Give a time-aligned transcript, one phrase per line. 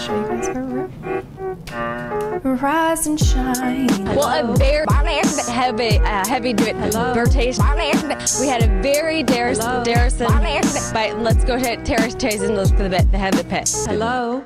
[0.00, 2.58] show you guys our room.
[2.58, 3.86] Rise and shine.
[4.16, 4.86] Well, a very
[5.52, 7.64] heavy, uh, heavy rotation.
[8.40, 12.84] We had a very Darris, Darrison, but let's go to Terrace Chase and look for
[12.84, 13.70] the bit, the heavy pit.
[13.86, 14.42] Hello.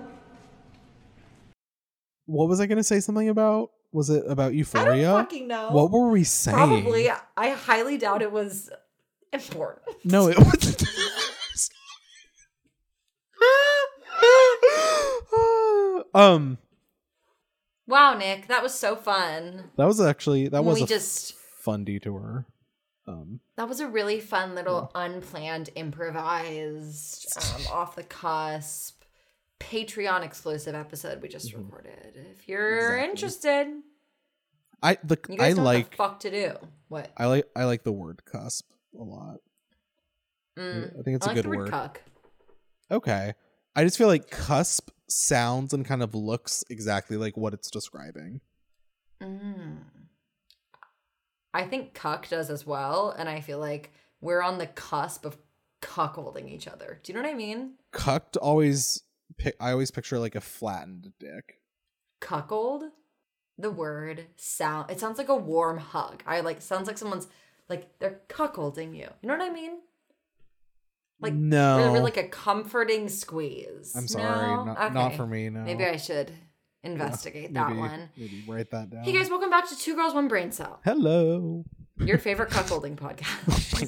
[2.27, 3.71] What was I going to say something about?
[3.93, 5.11] Was it about Euphoria?
[5.11, 5.71] I don't fucking know.
[5.71, 6.57] What were we saying?
[6.57, 7.11] Probably.
[7.37, 8.71] I highly doubt it was
[9.33, 9.87] important.
[10.05, 11.11] No, it was.
[16.15, 16.59] um,
[17.87, 19.71] Wow, Nick, that was so fun.
[19.77, 22.47] that was actually that was we a just fun detour.
[23.07, 29.03] Um, that was a really fun little unplanned, improvised, um, off the cusp,
[29.61, 32.17] Patreon exclusive episode we just recorded.
[32.33, 33.11] If you're Exactly.
[33.11, 33.67] interested,
[34.83, 36.53] I the I guys know what like the fuck to do.
[36.89, 37.11] What?
[37.19, 38.67] I like I like the word cusp
[38.99, 39.37] a lot.
[40.59, 41.71] Mm, I think it's I a like good word.
[41.71, 42.01] Cuck.
[42.91, 43.35] Okay.
[43.77, 48.41] I just feel like cusp sounds and kind of looks exactly like what it's describing.
[49.23, 49.79] Mm.
[51.53, 55.37] I think cuck does as well, and I feel like we're on the cusp of
[55.83, 57.01] cuckolding each other.
[57.03, 57.75] Do you know what I mean?
[57.93, 59.03] Cucked always
[59.61, 61.61] I always picture like a flattened dick.
[62.21, 62.85] Cuckold,
[63.59, 64.91] the word sound.
[64.91, 66.23] It sounds like a warm hug.
[66.27, 67.29] I like sounds like someone's
[67.69, 69.09] like they're cuckolding you.
[69.23, 69.79] You know what I mean?
[71.21, 71.77] Like No.
[71.79, 73.95] really, really like a comforting squeeze.
[73.97, 74.65] I'm sorry, No?
[74.65, 75.49] not, not for me.
[75.49, 76.31] No, Maybe I should
[76.83, 78.09] investigate that Maybe- one.
[78.17, 79.05] Maybe write that down.
[79.05, 81.65] Hey guys, welcome back to Two Girls One Brain Cell, Hello.
[81.99, 83.75] your favorite cuckolding podcast.
[83.75, 83.87] Oh my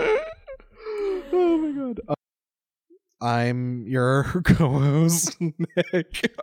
[0.00, 0.18] god.
[1.32, 2.00] oh my god.
[2.08, 2.14] Uh,
[3.20, 6.34] I'm your co-host, Nick.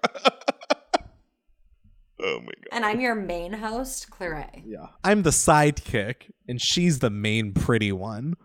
[2.26, 2.68] Oh my god.
[2.72, 4.50] And I'm your main host, Claire.
[4.66, 4.88] Yeah.
[5.04, 8.36] I'm the sidekick, and she's the main pretty one.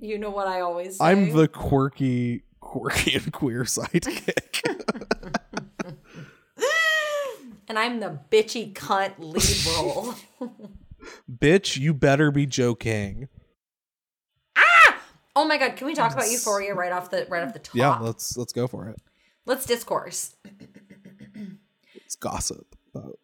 [0.00, 1.04] You know what I always say.
[1.04, 4.60] I'm the quirky, quirky and queer sidekick.
[7.68, 10.14] and I'm the bitchy cunt lead role.
[11.30, 13.28] Bitch, you better be joking.
[14.56, 15.00] Ah!
[15.34, 17.74] Oh my god, can we talk about Euphoria right off the right off the top?
[17.74, 18.96] Yeah, let's let's go for it.
[19.46, 20.36] Let's discourse.
[22.08, 23.18] It's gossip about.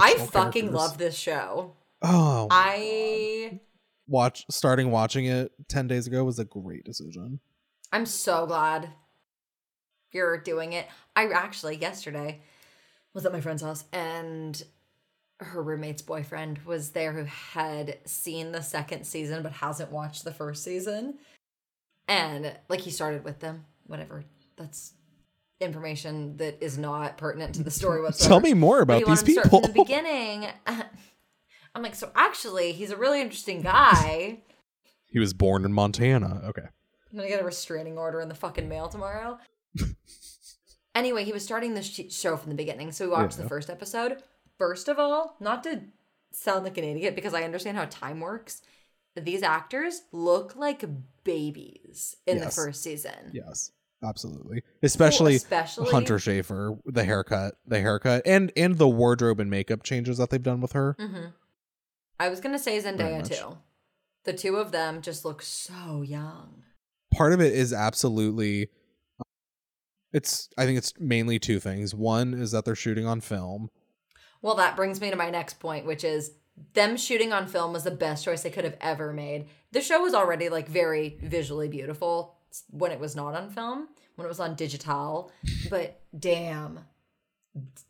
[0.00, 0.72] I fucking characters.
[0.72, 1.74] love this show.
[2.00, 3.58] Oh, I
[4.06, 7.40] watch starting watching it 10 days ago was a great decision
[7.92, 8.88] I'm so glad
[10.12, 10.86] you're doing it.
[11.16, 12.40] I actually yesterday
[13.14, 14.62] was at my friend's house and
[15.40, 20.32] her roommate's boyfriend was there who had seen the second season but hasn't watched the
[20.32, 21.14] first season.
[22.06, 24.24] And like he started with them, whatever.
[24.56, 24.92] That's
[25.60, 28.28] information that is not pertinent to the story whatsoever.
[28.28, 30.46] tell me more about these wanted to start people From the beginning,
[31.74, 34.38] I'm like, so actually, he's a really interesting guy.
[35.06, 36.62] he was born in montana okay
[37.12, 39.38] I'm gonna get a restraining order in the fucking mail tomorrow.
[40.94, 43.42] anyway, he was starting the sh- show from the beginning, so we watched Yeah.
[43.44, 44.22] the first episode.
[44.58, 45.82] First of all, not to
[46.32, 48.62] sound like an idiot because I understand how time works.
[49.16, 50.84] These actors look like
[51.24, 53.30] babies in the first season.
[53.32, 53.72] yes
[54.04, 54.62] absolutely.
[54.82, 60.18] Especially, especially- hunter schafer the haircut the haircut and and the wardrobe and makeup changes
[60.18, 60.96] that they've done with her.
[60.98, 61.26] Hmm
[62.18, 63.56] I was gonna say Zendaya too.
[64.24, 66.64] The two of them just look so young.
[67.12, 68.68] part of it is absolutely
[70.12, 71.94] it's i think it's mainly two things.
[71.94, 73.70] One is that they're shooting on film.
[74.42, 76.32] Well, that brings me to my next point, which is
[76.74, 79.46] them shooting on film was the best choice they could have ever made.
[79.72, 82.36] The show was already like very visually beautiful
[82.70, 85.30] when it was not on film, when it was on digital.
[85.68, 86.80] But damn,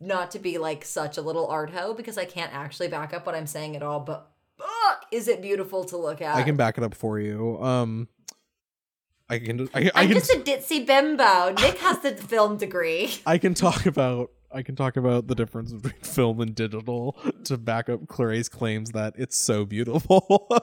[0.00, 3.26] not to be like such a little art hoe because I can't actually back up
[3.26, 4.00] what I'm saying at all.
[4.00, 6.36] But fuck, is it beautiful to look at?
[6.36, 8.06] i can back it up for you um
[9.30, 11.52] i can i, I I'm can just a ditzy bimbo.
[11.52, 13.14] Nick has the film degree.
[13.24, 17.56] I can talk about I can talk about the difference between film and digital to
[17.56, 20.48] back up Clarice's claims that it's so beautiful.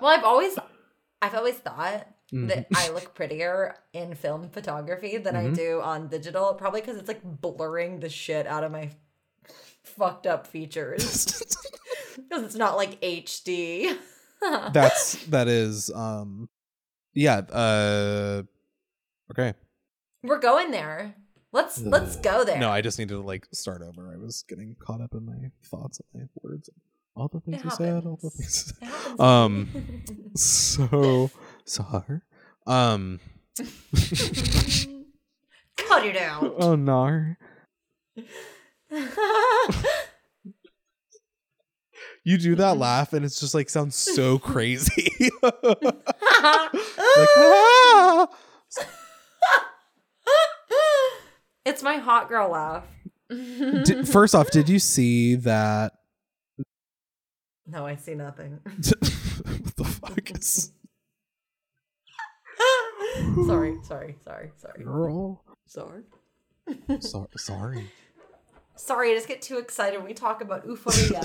[0.00, 0.56] Well, I've always,
[1.20, 2.48] I've always thought Mm-hmm.
[2.48, 5.56] that I look prettier in film photography than I Mhm.
[5.56, 6.52] do on digital.
[6.54, 8.90] Probably because it's like blurring the shit out of my
[9.82, 11.42] fucked up features.
[12.28, 13.96] Because it's not like HD.
[14.72, 16.48] That's that is um
[17.14, 18.42] yeah, uh
[19.30, 19.54] okay.
[20.22, 21.14] We're going there.
[21.52, 22.58] Let's let's go there.
[22.58, 24.12] No, I just need to like start over.
[24.12, 26.68] I was getting caught up in my thoughts and my words.
[27.16, 28.74] All the things It you said, all the things.
[29.18, 29.68] Um
[30.34, 31.30] so
[31.68, 32.20] sorry.
[32.66, 33.20] Um
[35.76, 36.54] Cut it out.
[36.58, 37.34] oh no.
[42.24, 45.10] You do that laugh and it's just like sounds so crazy.
[45.42, 45.54] like
[47.36, 48.28] ah!
[51.64, 52.84] it's my hot girl laugh.
[54.06, 55.92] First off, did you see that?
[57.66, 58.60] no, I see nothing.
[58.64, 60.72] what the fuck is
[63.46, 65.42] sorry, sorry, sorry, sorry, girl?
[65.66, 66.02] sorry.
[67.00, 67.90] So, sorry.
[68.76, 71.20] Sorry, I just get too excited when we talk about Euphoria.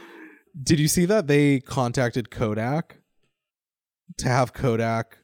[0.62, 2.98] Did you see that they contacted Kodak
[4.18, 5.18] to have Kodak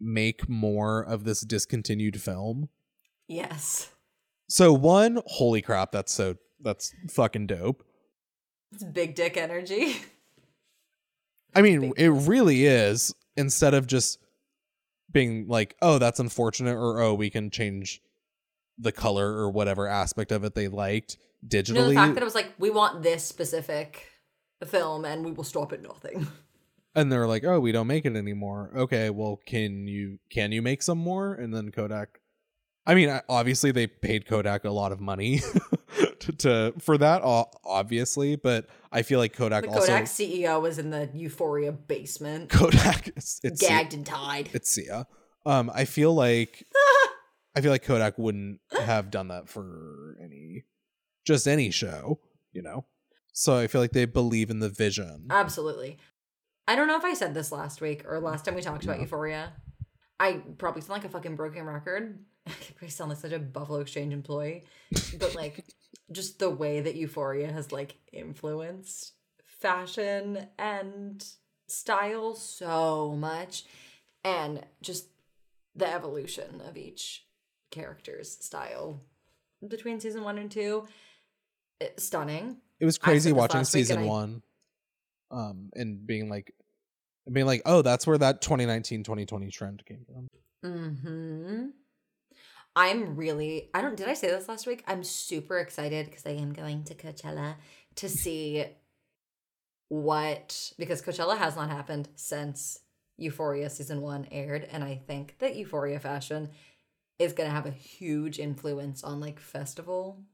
[0.00, 2.68] make more of this discontinued film?
[3.28, 3.90] yes.
[4.48, 7.84] So one, holy crap, that's so that's fucking dope.
[8.72, 9.96] It's big dick energy.
[11.54, 13.14] I mean, it really is.
[13.36, 14.18] Instead of just
[15.10, 18.00] being like, "Oh, that's unfortunate," or "Oh, we can change
[18.78, 21.16] the color or whatever aspect of it they liked
[21.46, 24.06] digitally." You know, the fact that it was like, we want this specific
[24.64, 26.26] film and we will stop at nothing.
[26.94, 30.62] and they're like, "Oh, we don't make it anymore." Okay, well, can you can you
[30.62, 31.34] make some more?
[31.34, 32.20] And then Kodak.
[32.86, 35.40] I mean, obviously they paid Kodak a lot of money
[36.26, 37.22] to, to for that,
[37.64, 42.50] obviously, but I feel like Kodak The also Kodak CEO was in the Euphoria basement,
[42.50, 44.50] Kodak it's, it's gagged and tied.
[44.52, 45.06] it's Sia.
[45.46, 46.64] Um, I feel like
[47.56, 50.64] I feel like Kodak wouldn't have done that for any
[51.24, 52.20] just any show,
[52.52, 52.84] you know.
[53.32, 55.26] So I feel like they believe in the vision.
[55.30, 55.98] Absolutely.
[56.66, 58.96] I don't know if I said this last week or last time we talked about
[58.96, 59.02] No.
[59.02, 59.52] Euphoria.
[60.20, 62.24] I probably sound like a fucking broken record.
[62.82, 64.64] I sound like such a Buffalo Exchange employee.
[65.18, 65.64] But like
[66.12, 69.12] just the way that Euphoria has like influenced
[69.44, 71.24] fashion and
[71.66, 73.64] style so much.
[74.22, 75.06] And just
[75.74, 77.26] the evolution of each
[77.70, 79.02] character's style
[79.66, 80.86] between season one and two.
[81.80, 82.58] It's stunning.
[82.80, 84.42] It was crazy watching season I- one,
[85.30, 86.54] um, and being like,
[87.30, 90.28] being like, oh, that's where that 2019-2020 trend came from.
[90.62, 91.66] Hmm.
[92.76, 93.70] I'm really.
[93.72, 93.96] I don't.
[93.96, 94.82] Did I say this last week?
[94.86, 97.54] I'm super excited because I am going to Coachella
[97.96, 98.64] to see
[99.88, 102.80] what because Coachella has not happened since
[103.16, 106.50] Euphoria season one aired, and I think that Euphoria fashion
[107.18, 110.24] is going to have a huge influence on like festival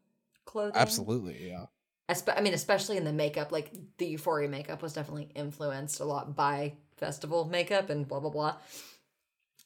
[0.46, 0.76] clothing.
[0.76, 1.66] Absolutely, yeah.
[2.08, 6.04] Espe- I mean, especially in the makeup, like the Euphoria makeup was definitely influenced a
[6.04, 8.56] lot by festival makeup and blah blah blah.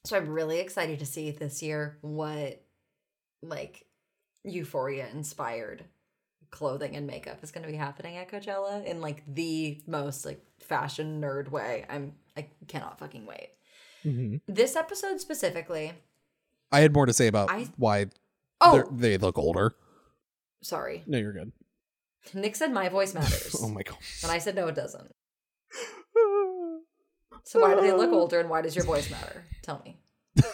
[0.04, 2.63] So I'm really excited to see this year what
[3.48, 3.86] like
[4.44, 5.84] Euphoria inspired
[6.50, 10.40] clothing and makeup is going to be happening at Coachella in like the most like
[10.60, 11.84] fashion nerd way.
[11.88, 13.50] I'm I cannot fucking wait.
[14.04, 14.40] Mhm.
[14.46, 15.92] This episode specifically.
[16.70, 18.06] I had more to say about I- why
[18.60, 19.74] Oh, they look older.
[20.62, 21.02] sorry.
[21.06, 21.52] No, you're good.
[22.32, 23.98] Nick said my voice matters, oh my god.
[24.22, 25.12] and I said no, it doesn't.
[27.46, 29.44] So why do they look older and why does your voice matter?
[29.62, 29.98] Tell me.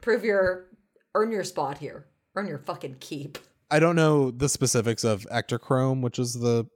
[0.00, 0.66] Prove your
[1.14, 2.06] earn your spot here.
[2.34, 3.38] Earn your fucking keep.
[3.70, 6.66] I don't know the specifics of Ektachrome, which is the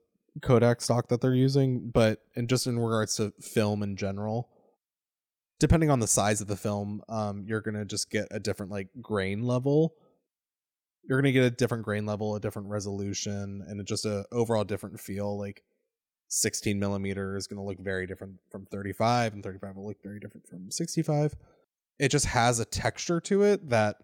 [0.40, 4.48] Kodak stock that they're using, but and just in regards to film in general,
[5.60, 8.88] depending on the size of the film, um, you're gonna just get a different like
[9.00, 9.94] grain level.
[11.04, 15.00] You're gonna get a different grain level, a different resolution, and just a overall different
[15.00, 15.38] feel.
[15.38, 15.62] Like
[16.28, 20.46] 16 millimeter is gonna look very different from 35, and 35 will look very different
[20.46, 21.34] from 65.
[21.98, 23.96] It just has a texture to it that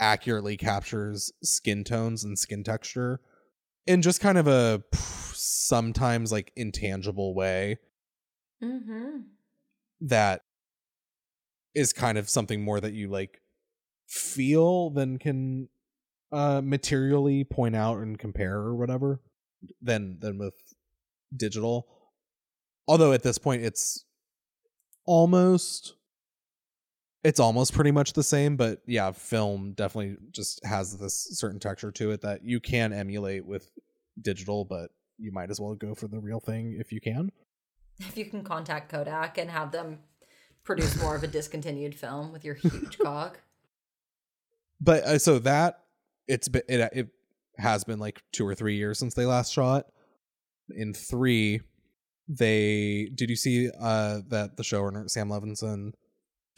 [0.00, 3.20] accurately captures skin tones and skin texture
[3.86, 7.78] in just kind of a sometimes like intangible way
[8.62, 9.20] Mm-hmm.
[10.00, 10.42] that
[11.74, 13.40] is kind of something more that you like
[14.08, 15.68] feel than can
[16.32, 19.20] uh materially point out and compare or whatever
[19.80, 20.54] than than with
[21.36, 21.86] digital
[22.88, 24.04] although at this point it's
[25.04, 25.94] almost
[27.24, 31.90] it's almost pretty much the same but yeah film definitely just has this certain texture
[31.90, 33.70] to it that you can emulate with
[34.20, 37.30] digital but you might as well go for the real thing if you can
[37.98, 39.98] If you can contact Kodak and have them
[40.64, 43.40] produce more of a discontinued film with your huge cock.
[44.80, 45.80] but uh, so that
[46.28, 47.08] it's been it, it
[47.58, 49.86] has been like two or three years since they last shot
[50.70, 51.60] in three
[52.28, 55.92] they did you see uh that the showrunner sam levinson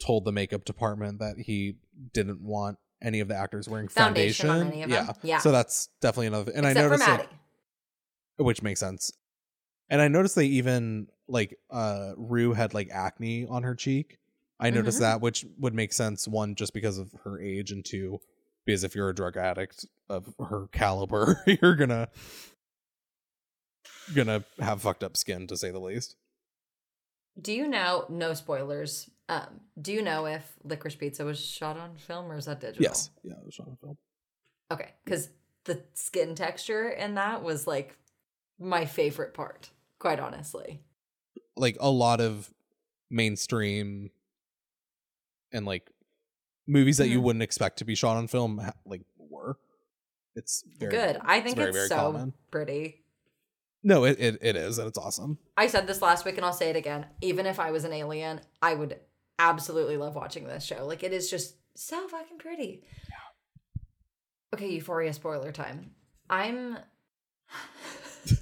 [0.01, 1.75] told the makeup department that he
[2.13, 5.13] didn't want any of the actors wearing Foundation foundation, on any of yeah?
[5.23, 5.37] Yeah.
[5.39, 7.23] so that's definitely another and Except i noticed Maddie.
[8.37, 9.11] that, which makes sense
[9.89, 14.19] and i noticed they even like uh rue had like acne on her cheek
[14.59, 15.01] i noticed Mhm.
[15.01, 18.19] that which would make sense one just because of her age and two
[18.65, 22.07] because if you're a drug addict of her caliber you're gonna
[24.15, 26.15] gonna have fucked up skin to say the least
[27.41, 31.95] Do you know, no spoilers, Um, do you know if Licorice Pizza was shot on
[31.95, 32.83] film or is that digital?
[32.83, 33.09] Yes.
[33.23, 33.97] Yeah, it was shot on film.
[34.71, 35.29] Okay, because
[35.63, 37.97] the skin texture in that was like
[38.59, 39.69] my favorite part,
[39.99, 40.81] quite honestly.
[41.55, 42.53] Like a lot of
[43.09, 44.11] mainstream
[45.53, 45.89] and like
[46.67, 47.23] movies that you Mhm.
[47.23, 49.57] wouldn't expect to be shot on film like were.
[50.35, 51.17] It's very Good.
[51.23, 52.33] I think very, it's very so common.
[52.51, 53.05] pretty.
[53.83, 55.39] No, it, it it is and it's awesome.
[55.57, 57.07] I said this last week and I'll say it again.
[57.21, 58.99] Even if I was an alien, I would
[59.49, 60.85] absolutely love watching this show.
[60.85, 62.83] Like it is just so fucking pretty.
[64.53, 65.91] Okay, Euphoria spoiler time.
[66.29, 66.77] I'm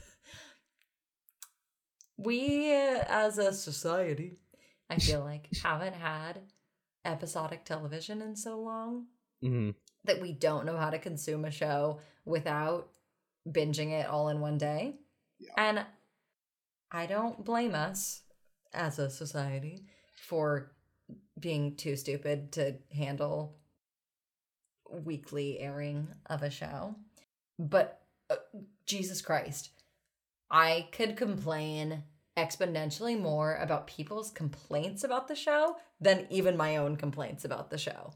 [2.17, 4.39] We as a society,
[4.89, 6.41] I feel like haven't had
[7.05, 9.05] episodic television in so long
[9.41, 9.69] hmm
[10.03, 12.89] that we don't know how to consume a show without
[13.47, 14.95] binging it all in one day.
[15.39, 15.51] Yeah.
[15.57, 15.85] And
[16.91, 18.21] I don't blame us
[18.73, 20.71] as a society for
[21.39, 23.55] being too stupid to handle
[24.89, 26.95] weekly airing of a show.
[27.57, 28.35] But uh,
[28.85, 29.69] Jesus Christ,
[30.49, 32.03] I could complain
[32.37, 37.77] exponentially more about people's complaints about the show than even my own complaints about the
[37.77, 38.13] show.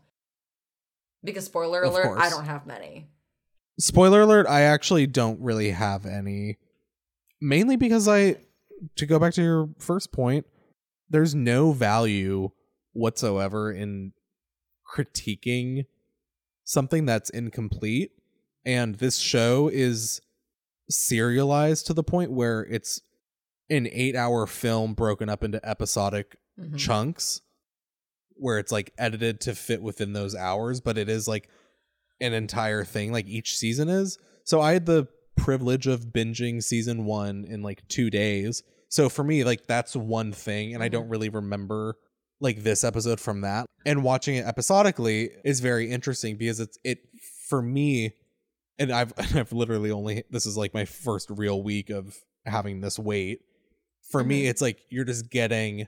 [1.24, 3.08] Because spoiler Of alert, I don't have many.
[3.80, 6.58] Spoiler alert, I actually don't really have any.
[7.42, 8.38] Mainly because I
[8.96, 10.46] to go back to your first point,
[11.10, 12.50] there's no value
[12.94, 14.14] whatsoever in
[14.96, 15.86] critiquing
[16.64, 18.12] something that's incomplete
[18.66, 20.22] and this show is
[20.90, 23.02] serialized to the point where it's
[23.70, 26.78] an 8-hour film broken up into episodic Mhm.
[26.78, 27.42] chunks
[28.36, 31.50] where it's like edited to fit within those hours, but it is like
[32.22, 34.18] an entire thing, like each season is.
[34.44, 38.62] So I had the privilege of binging season one in like two days.
[38.90, 41.98] So for me, like that's one thing, and I don't really remember
[42.44, 43.66] like this episode from that.
[43.86, 47.00] And watching it episodically is very interesting because it's it
[47.50, 48.14] for me,
[48.78, 53.00] and I've I've literally only this is like my first real week of having this
[53.00, 53.40] wait.
[54.12, 54.50] For me, Mhm.
[54.50, 55.88] it's like you're just getting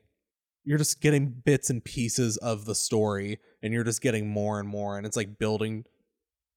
[0.63, 4.67] you're just getting bits and pieces of the story and you're just getting more and
[4.67, 5.83] more and it's like building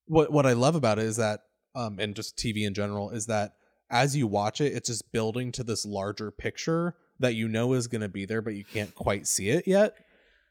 [0.06, 1.40] what what I love about it is that
[1.74, 3.52] um and just TV in general is that
[3.90, 7.87] as you watch it it's just building to this larger picture that you know is
[7.88, 9.94] going to be there but you can't quite see it yet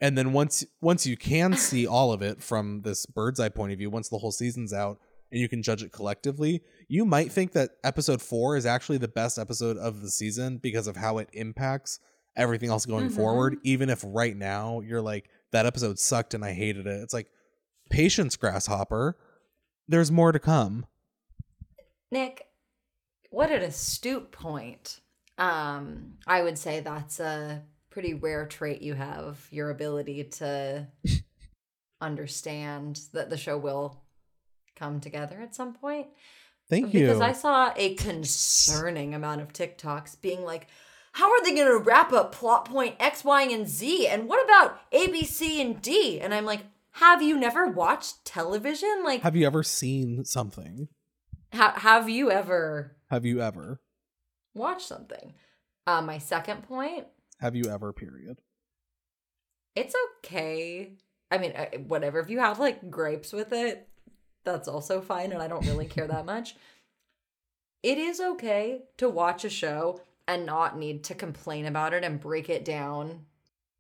[0.01, 3.71] and then once once you can see all of it from this bird's eye point
[3.71, 4.99] of view once the whole season's out
[5.31, 9.07] and you can judge it collectively you might think that episode 4 is actually the
[9.07, 11.99] best episode of the season because of how it impacts
[12.35, 13.15] everything else going Mhm.
[13.15, 17.13] forward even if right now you're like that episode sucked and I hated it it's
[17.13, 17.27] like
[17.89, 19.17] patience grasshopper
[19.87, 20.85] there's more to come
[22.11, 22.47] Nick,
[23.31, 25.01] what an astute point.
[25.37, 30.87] Um, I would say that's a pretty rare trait you have, your ability to
[32.01, 34.03] understand that the show will
[34.75, 36.07] come together at some point.
[36.69, 40.67] thank you Because I saw a concerning amount of TikToks being like,
[41.13, 44.07] how are they going to wrap up plot point X, Y, and Z?
[44.07, 46.19] And what about A, B, C, and D?
[46.19, 49.03] And I'm like, have you never watched television?
[49.03, 50.87] Like, have you ever seen something
[51.53, 53.81] ha- have you ever have you ever
[54.57, 55.33] watched something?
[55.85, 57.07] Uh, my second point,
[57.39, 58.41] have you ever period
[59.77, 60.93] it's okay.
[61.29, 62.19] I mean, uh, whatever.
[62.19, 63.87] If you have like gripes with it,
[64.43, 66.55] that's also fine, and I don't really care that much.
[67.83, 72.19] It is okay to watch a show and not need to complain about it and
[72.19, 73.25] break it down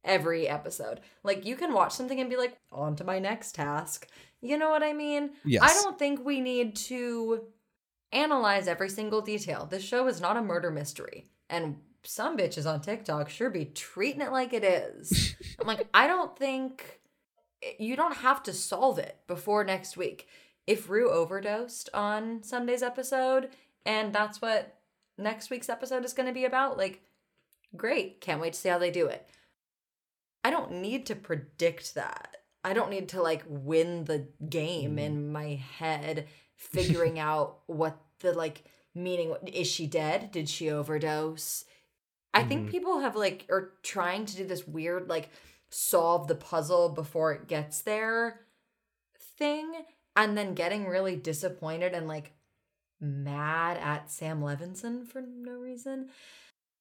[0.03, 1.01] every episode.
[1.23, 4.07] Like, you can watch something and be like, on to my next task.
[4.39, 5.31] You know what I mean?
[5.43, 7.41] yes I don't think we need to
[8.11, 9.65] analyze every single detail.
[9.65, 11.29] This show is not a murder mystery.
[11.49, 15.35] And some bitches on TikTok sure be treating it like it is.
[15.59, 16.99] I'm like, I don't think
[17.63, 20.27] eh, you don't have to solve it before next week.
[20.65, 23.49] If Rue overdosed on Sunday's episode,
[23.85, 24.79] and that's what
[25.17, 27.01] next week's episode is going to be about, like,
[27.75, 28.19] great.
[28.19, 29.29] Can't wait to see how they do it.
[30.43, 32.37] I don't need to predict that.
[32.63, 35.01] I don't need to like win the game mm.
[35.01, 39.33] in my head, figuring out what the like meaning.
[39.53, 40.31] Is she dead?
[40.31, 41.63] Did she overdose?
[42.33, 42.71] I think Mhm.
[42.71, 45.29] people have like are trying to do this weird like
[45.69, 48.41] solve the puzzle before it gets there
[49.37, 49.71] thing,
[50.15, 52.33] and then getting really disappointed and like
[52.99, 56.09] mad at Sam Levinson for no reason.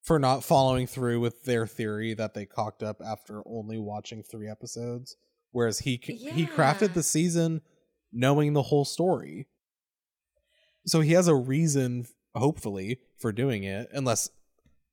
[0.02, 4.48] for not following through with their theory that they cocked up after only watching three
[4.48, 5.16] episodes
[5.50, 7.60] whereas he c he crafted the season
[8.12, 9.46] knowing the whole story
[10.86, 14.30] so he has a reason hopefully for doing it unless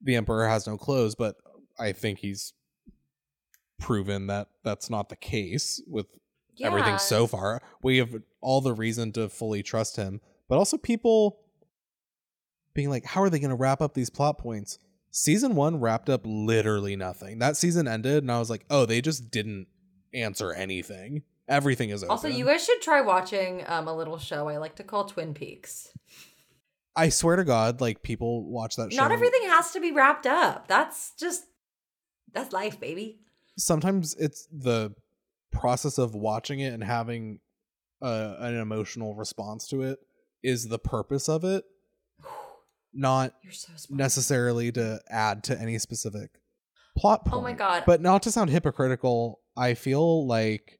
[0.01, 1.35] the emperor has no clothes but
[1.79, 2.53] i think he's
[3.79, 6.07] proven that that's not the case with
[6.55, 6.67] Yeah.
[6.67, 7.62] everything so far.
[7.81, 11.39] We have all the reason to fully trust him, but also people
[12.73, 14.77] being like, how are they going to wrap up these plot points?
[15.12, 17.39] Season one wrapped up literally nothing.
[17.39, 19.67] That season ended, and I was like, oh, they just didn't
[20.13, 21.23] answer anything.
[21.47, 22.12] Everything is open.
[22.12, 25.33] Also, you guys should try watching um, a little show I like to call Twin
[25.33, 25.89] Peaks.
[26.95, 29.01] I swear to God, like people watch that show.
[29.01, 30.67] Not everything has to be wrapped up.
[30.67, 31.43] That's just
[32.33, 33.19] that's life, baby.
[33.57, 34.93] Sometimes it's the
[35.51, 37.39] process of watching it and having
[38.01, 40.00] uh, an emotional response to it
[40.43, 41.63] is the purpose of it,
[42.93, 46.31] not so necessarily to add to any specific
[46.97, 47.35] plot point.
[47.35, 47.83] Oh my God.
[47.85, 50.79] But not to sound hypocritical, I feel like,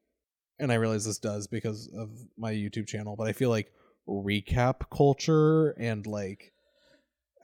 [0.64, 3.72] and I realize this does because of my YouTube channel, but I feel like
[4.08, 6.54] recap culture and like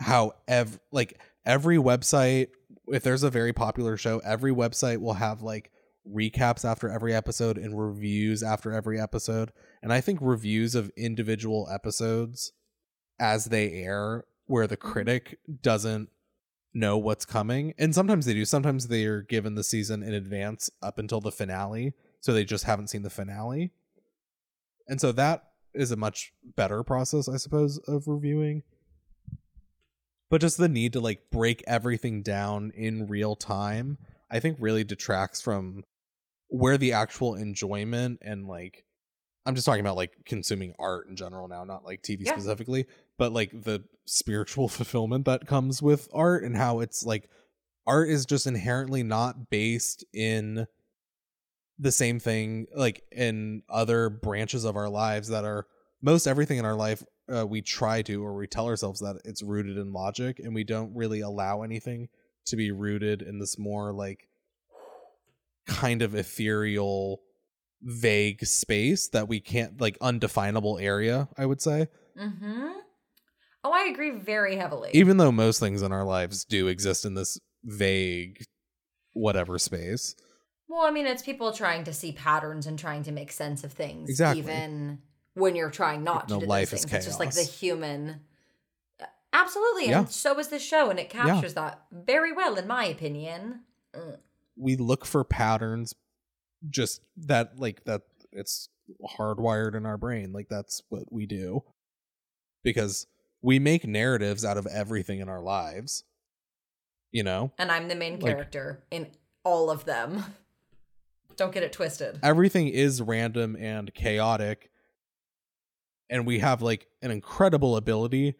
[0.01, 2.47] how ev like every website,
[2.87, 5.69] if there's a very popular show, every website will have like
[6.09, 9.51] recaps after every episode and reviews after every episode.
[9.83, 12.53] And I think reviews of individual episodes
[13.19, 14.91] as they air, where the mm-hmm.
[14.91, 16.09] critic doesn't
[16.73, 17.73] know what's coming.
[17.77, 18.45] And sometimes they do.
[18.45, 21.93] Sometimes they are given the season in advance up until the finale.
[22.21, 23.71] So they just haven't seen the finale.
[24.87, 28.63] And so that is a much better process, I suppose, of reviewing.
[30.29, 33.97] But just the need to like break everything down in real time,
[34.29, 35.83] I think really detracts from
[36.49, 38.83] where the actual enjoyment and like
[39.45, 42.33] I'm just talking about like consuming art in general now, not like TV Yeah.
[42.33, 42.85] specifically,
[43.17, 47.29] but like the spiritual fulfillment that comes with art and how it's like
[47.87, 50.67] art is just inherently not based in
[51.79, 55.65] the same thing like in other branches of our lives that are
[56.01, 59.41] most everything in our life uh, we try to or we tell ourselves that it's
[59.41, 62.09] rooted in logic and we don't really allow anything
[62.45, 64.27] to be rooted in this more like
[65.67, 67.21] kind of ethereal
[67.81, 71.87] vague space that we can't like undefinable area i would say
[72.19, 72.67] Mm-hmm.
[73.63, 74.89] Oh, I agree very heavily.
[74.93, 78.43] even though most things in our lives do exist in this vague
[79.13, 80.15] whatever space
[80.69, 83.73] well, I mean, it's people trying to see patterns and trying to make sense of
[83.73, 84.39] things, Exactly.
[84.41, 84.99] even
[85.33, 86.93] when you're trying not to No, do those life is things.
[86.93, 88.21] It's just like the human.
[89.33, 89.99] Absolutely, Yeah.
[89.99, 93.61] and so is this show, and it captures that very well, in my opinion.
[93.95, 94.19] Mm.
[94.55, 95.95] we look for patterns
[96.69, 98.01] just that like that
[98.31, 98.69] it's
[99.17, 101.63] hardwired in our brain like that's what we do
[102.63, 103.07] because
[103.41, 106.03] we make narratives out of everything in our lives
[107.11, 109.07] you know And I'm the main Like- character in
[109.43, 110.23] all of them.
[111.39, 112.19] Don't get it twisted.
[112.21, 114.69] everything is random and chaotic
[116.09, 118.35] and we have like an incredible ability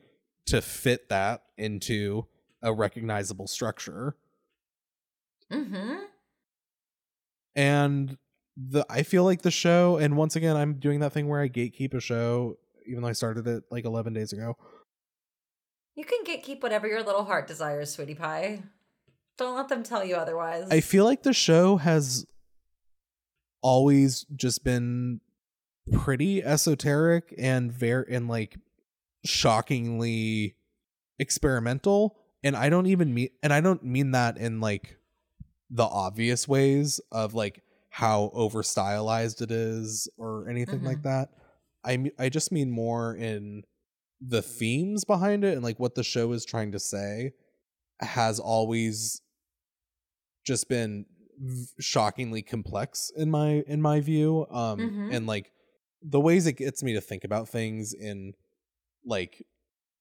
[0.47, 2.25] to fit that into
[2.61, 4.15] a recognizable structure
[5.51, 5.95] Mm-hmm.
[7.55, 8.17] and
[8.55, 11.49] the I feel like the show and once again I'm doing that thing where I
[11.49, 14.57] gatekeep a show even though I started it like 11 days ago.
[15.95, 18.63] You can get keep whatever your little heart desires, sweetie pie.
[19.37, 20.67] Don't let them tell you otherwise.
[20.69, 22.25] I feel like the show has
[23.61, 25.21] always just been
[25.91, 28.57] pretty esoteric and very and like
[29.25, 30.55] shockingly
[31.17, 34.97] experimental and I don't even mean and I don't mean that in like
[35.69, 41.09] the obvious ways of like how over stylized it is or anything like mm-hmm.
[41.09, 41.29] that.
[41.83, 43.63] I I just mean more in
[44.21, 47.31] the themes behind it and like what the show is trying to say
[48.01, 49.21] has always
[50.45, 51.05] just been
[51.79, 55.15] shockingly complex in my in my view um Mhm.
[55.15, 55.51] and like
[56.01, 58.33] the ways it gets me to think about things in
[59.05, 59.45] like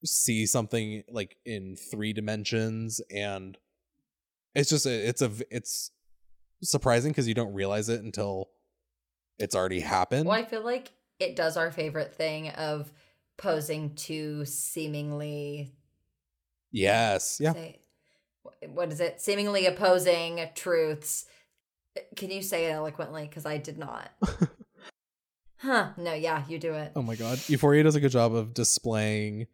[0.04, 3.56] see something like in three dimensions and
[4.54, 5.90] it's just a, it's a it's
[6.62, 8.48] surprising because you don't realize it until
[9.38, 10.26] it's already happened.
[10.28, 12.92] Well, I feel like it does our favorite thing of
[13.36, 15.72] posing to seemingly
[16.72, 17.38] yes.
[17.40, 17.52] Yeah.
[17.52, 17.78] say,
[18.66, 19.20] what is it?
[19.20, 21.26] Seemingly opposing truths.
[22.16, 23.22] Can you say it eloquently?
[23.26, 24.10] Because I did not.
[25.58, 25.90] huh?
[25.96, 26.12] No.
[26.14, 26.92] Yeah, you do it.
[26.96, 27.40] Oh my god.
[27.48, 29.46] Euphoria does a good job of displaying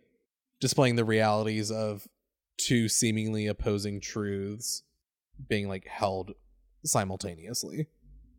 [0.60, 2.06] displaying the realities of
[2.56, 4.82] two seemingly opposing truths
[5.48, 6.32] being like held
[6.84, 7.88] simultaneously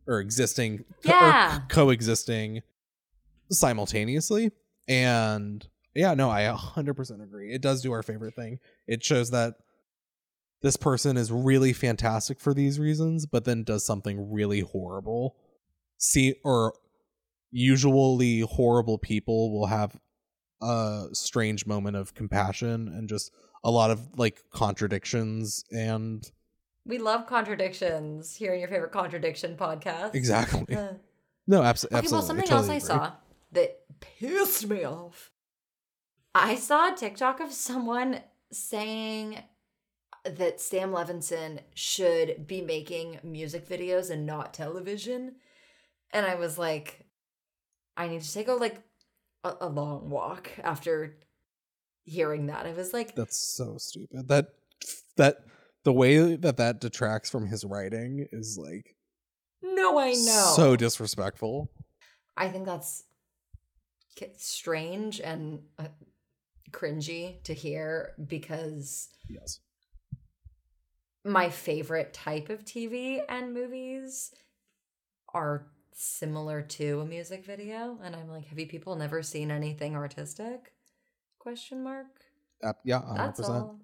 [0.06, 1.60] or existing co- or Yeah.
[1.68, 2.62] coexisting
[3.50, 4.50] simultaneously
[4.88, 9.54] and yeah no i 100% agree it does do our favorite thing it shows that
[10.66, 15.36] this person is really fantastic for these reasons but then does something really horrible
[15.98, 16.72] see or
[17.52, 19.96] usually horrible people will have
[20.60, 23.30] a strange moment of compassion and just
[23.62, 26.30] a lot of like contradictions and
[26.84, 30.14] We love contradictions here in your favorite contradiction podcast.
[30.14, 30.66] Exactly.
[30.76, 30.94] Uh,
[31.46, 31.98] No, abso- absolutely.
[31.98, 33.06] Okay, well, something totally else I agree.
[33.06, 33.12] saw
[33.52, 35.30] that pissed me off.
[36.34, 38.20] I saw a TikTok of someone
[38.52, 39.38] saying
[40.28, 45.36] that Sam Levinson should be making music videos and not television.
[46.12, 47.06] And I was like,
[47.96, 48.82] I need to take a like
[49.44, 51.16] a, a long walk after
[52.04, 52.66] hearing that.
[52.66, 54.28] I was like, That's so stupid.
[54.28, 54.46] That
[55.16, 55.38] that
[55.84, 58.96] the way that that detracts from his writing is like
[59.62, 60.52] no, I know.
[60.56, 61.70] so disrespectful.
[62.36, 63.04] I think that's
[64.36, 65.88] strange and uh,
[66.70, 69.60] cringy to hear because Yes.
[71.26, 74.32] My favorite type of TV and movies
[75.34, 79.96] are similar to a music video and I'm like have you people never seen anything
[79.96, 80.72] artistic
[81.38, 82.06] question mark
[82.62, 83.16] Ap- yeah, 100%.
[83.16, 83.76] that's all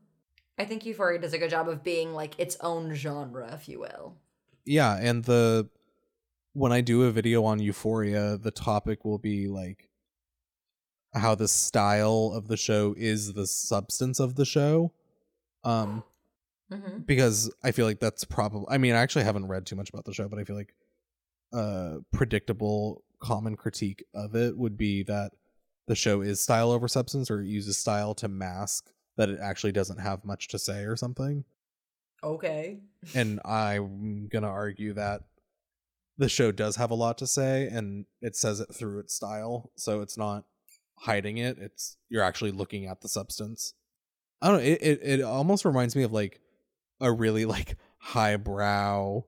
[0.58, 3.80] I think Euphoria does a good job of being like its own genre if you
[3.80, 4.16] will
[4.64, 5.68] Yeah, and the
[6.52, 9.88] when I do a video on Euphoria, the topic will be like
[11.14, 14.92] how the style of the show is the substance of the show.
[15.64, 16.04] Um
[16.72, 16.98] mm-hmm.
[17.00, 20.04] because I feel like that's probably I mean, I actually haven't read too much about
[20.04, 20.74] the show, but I feel like
[21.52, 25.32] a predictable common critique of it would be that
[25.86, 29.72] the show is style over substance or it uses style to mask that it actually
[29.72, 31.44] doesn't have much to say or something.
[32.24, 32.80] okay
[33.14, 35.22] And I'm going to argue that
[36.18, 39.70] the show does have a lot to say and it says it through its style,
[39.76, 40.44] so it's not
[41.00, 41.58] hiding it.
[41.58, 43.74] It's you're actually looking at the substance.
[44.40, 46.40] I don't know, it it, it almost reminds me of like
[47.02, 49.20] a really like highbrow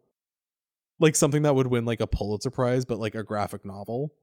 [1.00, 4.14] like something that would win like a Pulitzer Prize, but like a graphic novel.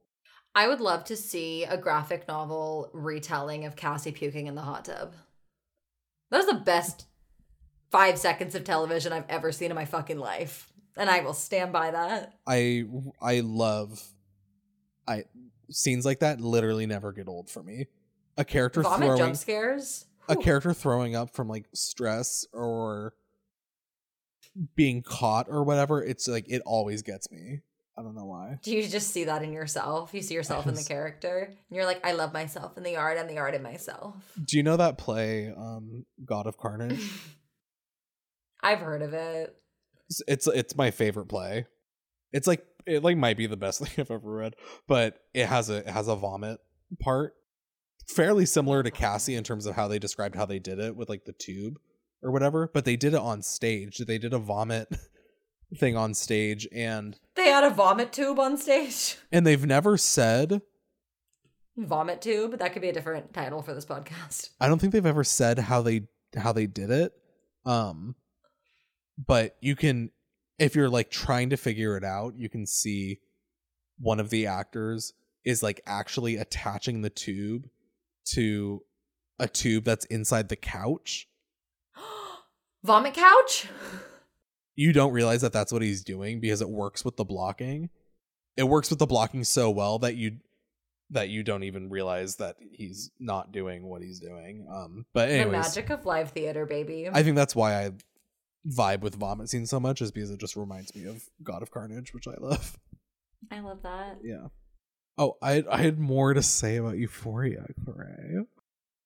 [0.53, 4.85] I would love to see a graphic novel retelling of Cassie puking in the hot
[4.85, 5.13] tub.
[6.29, 7.05] That was the best
[7.89, 10.71] five seconds of television I've ever seen in my fucking life.
[10.97, 12.33] And I will stand by that.
[12.45, 12.85] I
[13.21, 14.03] I love
[15.07, 15.23] I
[15.69, 17.87] scenes like that literally never get old for me.
[18.37, 20.05] A character Vomit throwing jump scares.
[20.27, 23.13] a character throwing up from like stress or
[24.75, 27.61] being caught or whatever, it's like it always gets me.
[27.97, 28.57] I don't know why.
[28.63, 30.13] Do you just see that in yourself?
[30.13, 31.47] You see yourself in the character.
[31.49, 34.15] And you're like, I love myself in the art and the art in myself.
[34.43, 37.11] Do you know that play, um, God of Carnage?
[38.63, 39.55] I've heard of it.
[40.07, 41.65] it's, it's it's my favorite play.
[42.31, 44.55] It's like it like might be the best thing I've ever read,
[44.87, 46.59] but it has a it has a vomit
[46.99, 47.33] part,
[48.07, 51.09] fairly similar to Cassie in terms of how they described how they did it with
[51.09, 51.77] like the tube
[52.23, 52.69] or whatever.
[52.71, 53.97] But they did it on stage.
[53.99, 54.89] They did a vomit
[55.75, 59.17] thing on stage, and They had a vomit tube on stage.
[59.31, 60.62] and they've never said
[61.77, 62.60] Vomit tube.
[62.60, 64.49] That could be a different title for this podcast.
[64.60, 67.13] I don't think they've ever said how they how they did it.
[67.65, 68.15] Um
[69.17, 70.12] but you can
[70.60, 73.19] if you're like trying to figure it out, you can see
[73.99, 77.67] one of the actors is like actually attaching the tube
[78.25, 78.84] to
[79.39, 81.27] a tube that's inside the couch.
[82.83, 83.67] Vomit couch?
[84.75, 87.89] You don't realize that that's what he's doing because it works with the blocking.
[88.57, 90.37] It works with the blocking so well that you
[91.09, 94.65] that you don't even realize that he's not doing what he's doing.
[94.71, 97.09] Um but anyways, The magic of live theater, baby.
[97.11, 97.91] I think that's why I
[98.67, 101.71] vibe with vomit scenes so much is because it just reminds me of God of
[101.71, 102.77] Carnage, which I love.
[103.51, 104.19] I love that.
[104.23, 104.47] Yeah.
[105.17, 108.45] Oh, I had, I had more to say about Euphoria, Corey.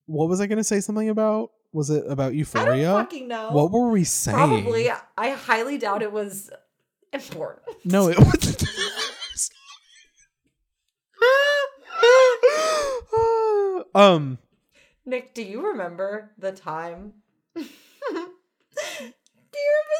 [0.05, 1.51] What was I going to say something about?
[1.75, 2.93] Was it about I don't Euphoria?
[2.93, 3.51] fucking know.
[3.51, 4.38] What were we saying?
[4.38, 4.89] Probably.
[5.17, 6.49] I highly doubt it was
[7.11, 7.65] important.
[7.83, 9.49] No, it was.
[13.93, 14.38] um,
[15.05, 17.11] Nick, do you remember the time?
[17.55, 17.67] do you
[19.01, 19.99] remember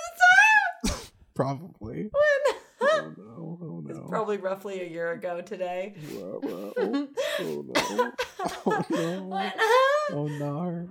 [0.86, 1.00] the time?
[1.36, 2.04] probably.
[2.04, 2.56] when?
[2.80, 3.60] Oh no!
[3.62, 5.96] Oh It's probably roughly a year ago today.
[6.14, 6.40] Ruh.
[6.42, 8.14] Oh, oh no!
[8.66, 9.52] Oh no!
[10.12, 10.90] Oh no!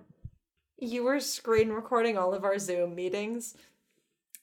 [0.78, 3.56] You were screen recording all of our Zoom meetings.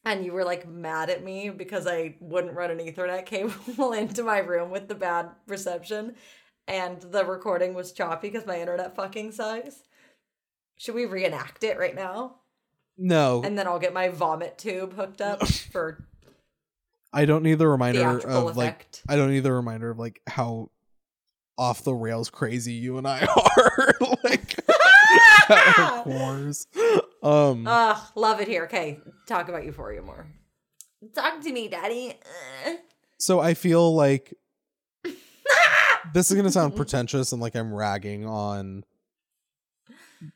[0.03, 4.23] And you were like mad at me because I wouldn't run an Ethernet cable into
[4.23, 6.15] my room with the bad reception.
[6.67, 9.83] And the recording was choppy because my internet fucking sucks.
[10.77, 12.37] Should we reenact it right now?
[12.97, 16.05] No, And then I'll get my vomit tube hooked up for
[17.13, 18.87] I don't need the reminder of like.
[19.07, 20.69] I don't need the reminder of like how
[21.57, 23.25] off the rails crazy you and I
[23.57, 23.93] are.
[24.23, 24.40] like
[25.67, 26.67] at our cores.
[27.23, 28.65] Um Ugh, love it here.
[28.65, 30.27] Okay, talk about Euphoria more.
[31.15, 32.15] Talk to me, Daddy.
[33.17, 34.33] So I feel like
[36.13, 38.83] this is gonna sound pretentious and like I'm ragging on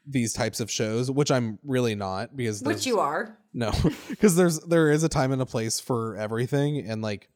[0.06, 3.38] these types of shows, which I'm really not because Which you are.
[3.54, 3.72] no,
[4.10, 7.30] because there's there is a time and a place for everything, and like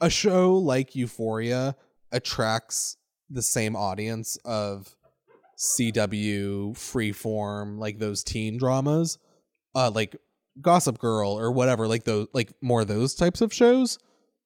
[0.00, 1.76] a show like Euphoria
[2.10, 2.96] attracts
[3.30, 4.94] the same audience of
[5.62, 9.18] CW, Freeform, like those teen dramas,
[9.74, 10.16] uh, like
[10.60, 13.98] Gossip Girl or whatever, like those, like more of those types of shows,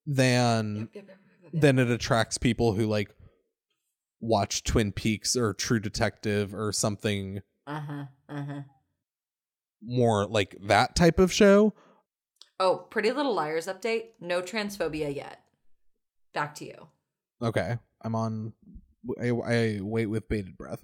[0.06, 0.88] than
[1.52, 3.10] then it attracts people who like
[4.20, 8.04] watch Twin Peaks or True Detective or something Uh huh.
[8.28, 8.60] Uh huh.
[9.82, 11.72] more like that type of show.
[12.60, 14.10] Oh, Pretty Little Liars update.
[14.20, 15.40] No transphobia yet.
[16.34, 16.88] Back to you.
[17.42, 18.52] Okay, I'm on.
[19.20, 20.82] I, I wait with bated breath,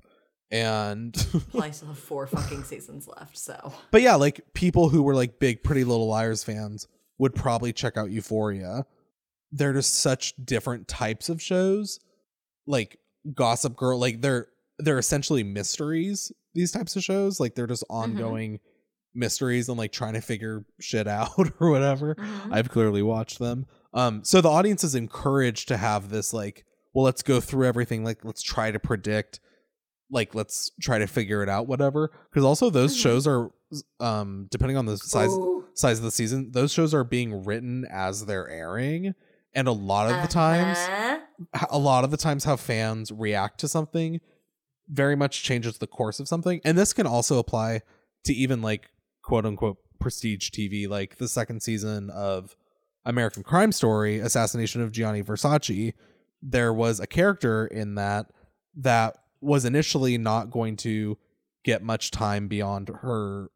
[0.52, 1.16] and
[1.52, 5.14] Well, I still have four fucking seasons left, so but yeah, like people who were
[5.14, 6.86] like big Pretty Little Liars fans
[7.18, 8.84] would probably check out Euphoria.
[9.50, 11.98] They're just such different types of shows,
[12.66, 12.98] like
[13.34, 13.98] Gossip Girl.
[13.98, 16.30] Like they're they're essentially mysteries.
[16.54, 18.60] These types of shows, like they're just ongoing
[19.14, 22.14] mysteries and like trying to figure shit out or whatever.
[22.14, 22.52] Mhm.
[22.52, 23.66] I've clearly watched them.
[23.94, 28.04] Um, so the audience is encouraged to have this like, well, let's go through everything.
[28.04, 29.40] Like, let's try to predict.
[30.12, 31.66] Like, let's try to figure it out.
[31.66, 32.12] Whatever.
[32.30, 33.02] Because also those Mhm.
[33.02, 33.50] shows are,
[33.98, 35.64] um, depending on the size Ooh.
[35.74, 39.14] size of the season, those shows are being written as they're airing,
[39.54, 41.66] and a lot of the times, Uh-huh.
[41.70, 44.20] a lot of the times, how fans react to something
[44.88, 46.60] very much changes the course of something.
[46.64, 47.80] And this can also apply
[48.24, 48.90] to even like
[49.22, 52.54] quote unquote prestige TV, like the second season of
[53.06, 55.94] American Crime Story, Assassination of Gianni Versace.
[56.42, 58.26] There was a character in that
[58.76, 61.18] that was initially not going to
[61.64, 63.50] get much time beyond her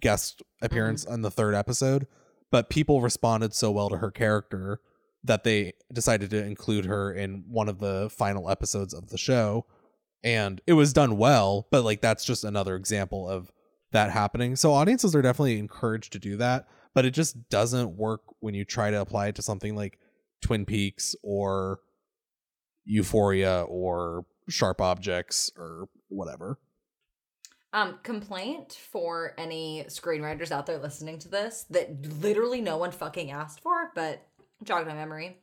[0.00, 0.66] guest mm-hmm.
[0.66, 2.06] appearance on the third episode,
[2.50, 4.80] but people responded so well to her character
[5.22, 9.64] that they decided to include her in one of the final episodes of the show.
[10.22, 13.50] And it was done well but like that's just another example of
[13.92, 14.56] that happening.
[14.56, 18.64] So audiences are definitely encouraged to do that but it just doesn't work when you
[18.64, 19.98] try to apply it to something like
[20.40, 21.80] twin peaks or
[22.84, 26.58] euphoria or sharp objects or whatever
[27.72, 33.30] Um, complaint for any screenwriters out there listening to this that literally no one fucking
[33.30, 34.26] asked for, but
[34.62, 35.38] jogged my memory.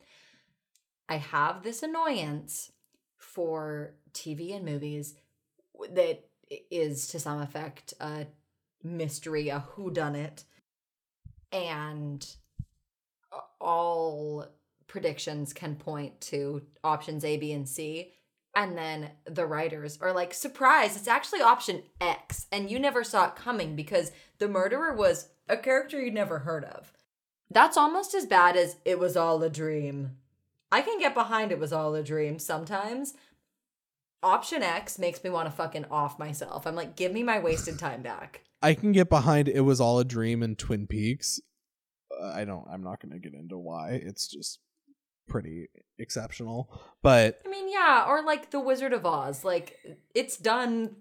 [1.10, 2.72] I have this annoyance
[3.18, 5.16] for TV and movies
[5.94, 6.24] that
[6.70, 8.28] is to some effect a
[8.84, 10.46] mystery, a whodunit,
[11.52, 12.26] and
[13.60, 14.46] all
[14.88, 18.14] predictions can point to options A, B, and C.
[18.54, 22.48] And then the writers are like, surprise, it's actually option X.
[22.52, 26.66] And you never saw it coming because the murderer was a character you'd never heard
[26.66, 26.92] of.
[27.50, 30.18] That's almost as bad as it was all a dream.
[30.72, 33.14] I can get behind it was all a dream sometimes.
[34.24, 36.68] Option X makes me want to fucking off myself.
[36.68, 38.42] I'm like, give me my wasted time back.
[38.62, 41.40] i can get behind it was all a dream in twin peaks
[42.22, 44.60] Uh, i don't i'm not going to get into why it's just
[45.32, 45.68] pretty
[46.00, 46.70] exceptional
[47.04, 49.44] but I mean, yeah, or like The Wizard of Oz.
[49.44, 49.78] Like,
[50.14, 50.96] it's done.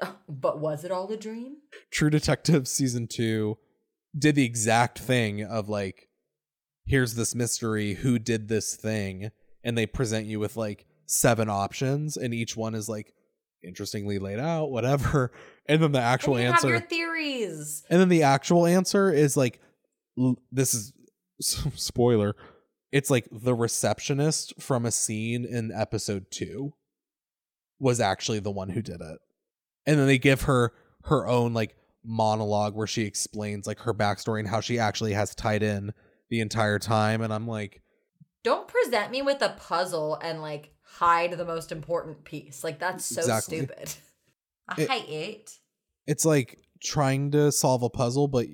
[0.28, 1.56] But was it all a dream?
[1.90, 3.58] True Detective season two
[4.16, 6.08] did the exact thing of like,
[6.86, 9.30] here's this mystery, who did this thing,
[9.64, 13.12] and they present you with like seven options, and each one is like
[13.64, 15.32] interestingly laid out, whatever.
[15.66, 17.84] And then the actual and answer, your theories.
[17.88, 19.60] and then the actual answer is like,
[20.18, 20.92] l- this is
[21.76, 22.34] spoiler.
[22.92, 26.74] It's like the receptionist from a scene in episode two
[27.80, 29.18] was actually the one who did it.
[29.86, 30.72] And then they give her
[31.04, 31.74] her own like
[32.04, 35.92] monologue where she explains like her backstory and how she actually has tied in
[36.30, 37.22] the entire time.
[37.22, 37.82] And I'm like,
[38.44, 42.62] Don't present me with a puzzle and like hide the most important piece.
[42.62, 43.58] Like, that's so Exactly.
[43.58, 43.94] stupid.
[44.68, 45.50] I It- hate it.
[46.06, 48.46] it's like trying to solve a puzzle, but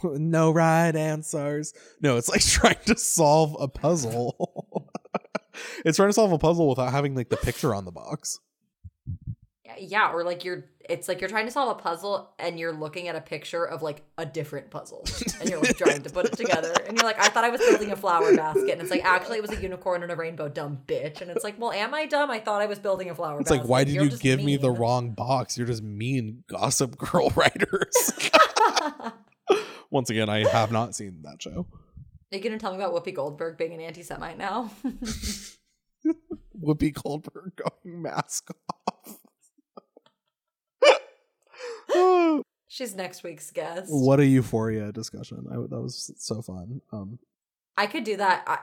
[0.14, 1.72] no right answers.
[2.00, 4.90] No, it's like trying to solve a puzzle.
[5.84, 8.40] it's trying to solve a puzzle without having like the picture on the box.
[9.80, 13.06] Yeah, or like you're, it's like you're trying to solve a puzzle and you're looking
[13.06, 15.04] at a picture of like a different puzzle
[15.40, 16.74] and you're like trying to put it together.
[16.86, 18.70] And you're like, I thought I was building a flower basket.
[18.70, 21.20] And it's like, actually, it was a unicorn and a rainbow, dumb bitch.
[21.20, 22.28] And it's like, well, am I dumb?
[22.28, 23.60] I thought I was building a flower It's basket.
[23.60, 25.56] like, why did You're you give me the wrong box?
[25.56, 28.12] You're just mean gossip girl writers.
[29.90, 31.66] Once again, I have not seen that show.
[32.30, 34.70] Are you gonna tell me about Whoopi Goldberg being an anti-Semite now?
[36.60, 38.50] Whoopi Goldberg going mask
[38.86, 39.18] off.
[42.68, 43.86] She's next week's guest.
[43.88, 45.46] what a euphoria discussion!
[45.50, 46.82] I, that was so fun.
[46.92, 47.18] Um,
[47.76, 48.44] I could do that.
[48.46, 48.58] I,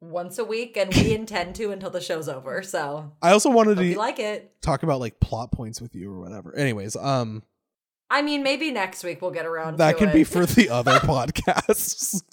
[0.00, 2.62] once a week, and we intend to until the show's over.
[2.62, 4.60] So I also wanted to like it.
[4.62, 6.56] talk about like plot points with you or whatever.
[6.56, 7.42] Anyways, um,
[8.10, 9.78] I mean, maybe next week we'll get around.
[9.78, 10.14] that can it.
[10.14, 12.22] be for the other podcasts.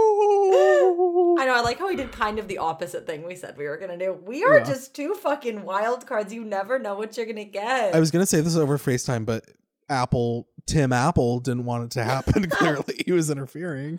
[0.00, 1.54] I know.
[1.54, 3.98] I like how we did kind of the opposite thing we said we were gonna
[3.98, 4.12] do.
[4.12, 4.64] We are Yeah.
[4.64, 6.32] just two fucking wild cards.
[6.32, 7.94] You never know what you're gonna get.
[7.94, 9.44] I was gonna say this over FaceTime, but
[9.88, 12.48] Apple, Tim Apple, didn't want it to happen.
[12.50, 13.98] Clearly, he was interfering.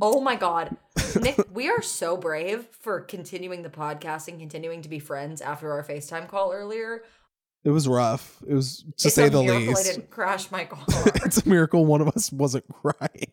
[0.00, 0.76] Oh my god,
[1.20, 5.72] Nick, we are so brave for continuing the podcast and continuing to be friends after
[5.72, 7.02] our FaceTime call earlier.
[7.64, 8.40] It was rough.
[8.46, 9.84] It was to It's say a the miracle I least.
[9.84, 10.84] didn't crash my car.
[11.24, 13.32] it's a miracle one of us wasn't crying.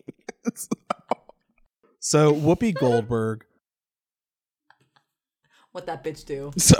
[2.00, 3.46] so Whoopi Goldberg.
[5.72, 6.52] what that bitch do?
[6.58, 6.76] So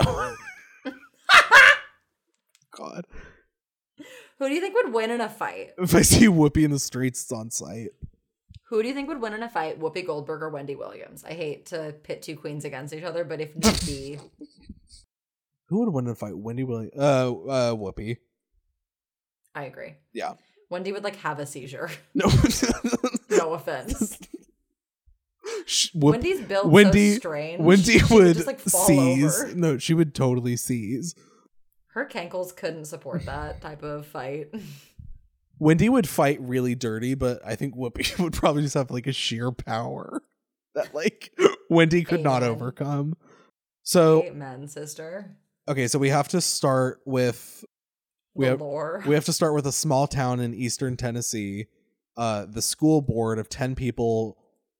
[2.76, 3.06] God.
[4.38, 5.70] Who do you think would win in a fight?
[5.78, 7.92] If I see Whoopi in the streets, it's on site.
[8.68, 9.78] Who do you think would win in a fight?
[9.80, 11.24] Whoopi Goldberg or Wendy Williams?
[11.24, 14.18] I hate to pit two queens against each other, but if need be,
[15.68, 16.36] Who would win in a fight?
[16.36, 16.92] Wendy Williams.
[16.96, 18.18] Uh, uh, Whoopi.
[19.54, 19.94] I agree.
[20.12, 20.34] Yeah.
[20.70, 21.90] Wendy would like have a seizure.
[22.14, 22.26] No.
[23.30, 24.18] No offense.
[25.94, 27.60] Whoop- Wendy's built Wendy- so strange.
[27.60, 29.42] Wendy She would just like fall seize.
[29.42, 29.54] over.
[29.54, 31.14] No, she would totally seize.
[31.88, 34.52] Her cankles couldn't support that type of fight.
[35.58, 39.12] Wendy would fight really dirty, but I think Whoopi would probably just have like a
[39.12, 40.22] sheer power
[40.74, 41.32] that like
[41.70, 43.16] Wendy could not overcome.
[43.82, 45.36] So Amen, sister.
[45.68, 47.64] okay, so we have to start with
[48.34, 49.02] we the have lore.
[49.06, 51.66] we have to start with a small town in eastern Tennessee.
[52.16, 54.38] Uh, the school board of ten people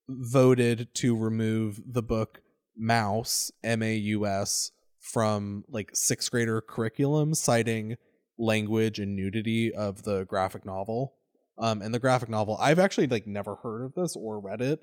[0.09, 2.41] voted to remove the book
[2.81, 7.97] Maus M A U S from like sixth grader curriculum, citing
[8.39, 11.15] language and nudity of the graphic novel.
[11.59, 14.81] Um, and the graphic novel, I've actually like never heard of this or read it.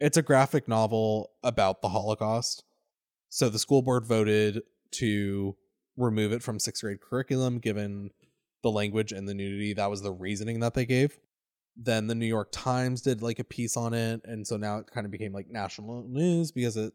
[0.00, 2.64] It's a graphic novel about the Holocaust.
[3.28, 5.56] So the school board voted to
[5.96, 8.10] remove it from sixth grade curriculum given
[8.62, 9.72] the language and the nudity.
[9.72, 11.18] That was the reasoning that they gave.
[11.76, 14.22] Then the New York Times did like a piece on it.
[14.24, 16.92] And so now it kind of became like national news because it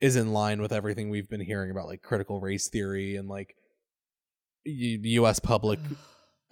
[0.00, 3.54] is in line with everything we've been hearing about like critical race theory and like
[4.64, 5.78] US public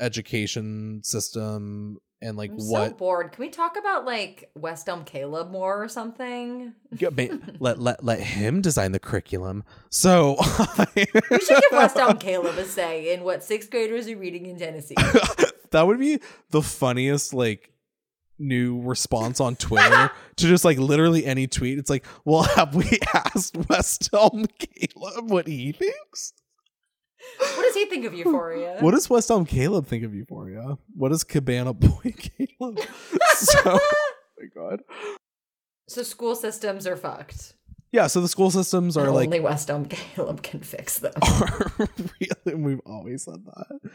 [0.01, 3.33] education system and like I'm so what bored.
[3.33, 6.75] Can we talk about like West Elm Caleb more or something?
[6.97, 7.11] Yeah,
[7.61, 9.65] let let let him design the curriculum.
[9.91, 10.37] So
[10.97, 14.59] We should give West Elm Caleb a say in what sixth graders are reading in
[14.59, 14.97] Tennessee.
[15.71, 17.73] that would be the funniest like
[18.41, 21.79] new response on Twitter to just like literally any tweet.
[21.79, 26.33] It's like, well, have we asked West Elm Caleb what he thinks?
[27.39, 28.77] What does he think of Euphoria?
[28.81, 30.79] What does West Elm Caleb think of Euphoria?
[30.95, 32.15] What does Cabana Boy
[32.59, 32.81] Caleb?
[33.35, 34.81] so, oh my god.
[35.89, 37.55] so school systems are fucked.
[37.91, 41.15] Yeah, so the school systems are And like only West Elm Caleb can fix them.
[41.23, 41.89] are
[42.21, 43.91] real, we've always said that.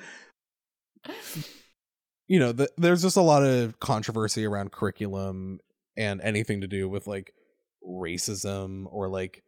[2.27, 5.59] You know, the, there's just a lot of controversy around curriculum
[5.95, 7.33] and anything to do with like
[7.87, 9.43] racism or like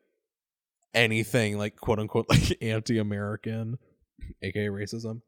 [0.95, 3.77] anything like quote unquote like anti-American,
[4.41, 5.21] aka racism,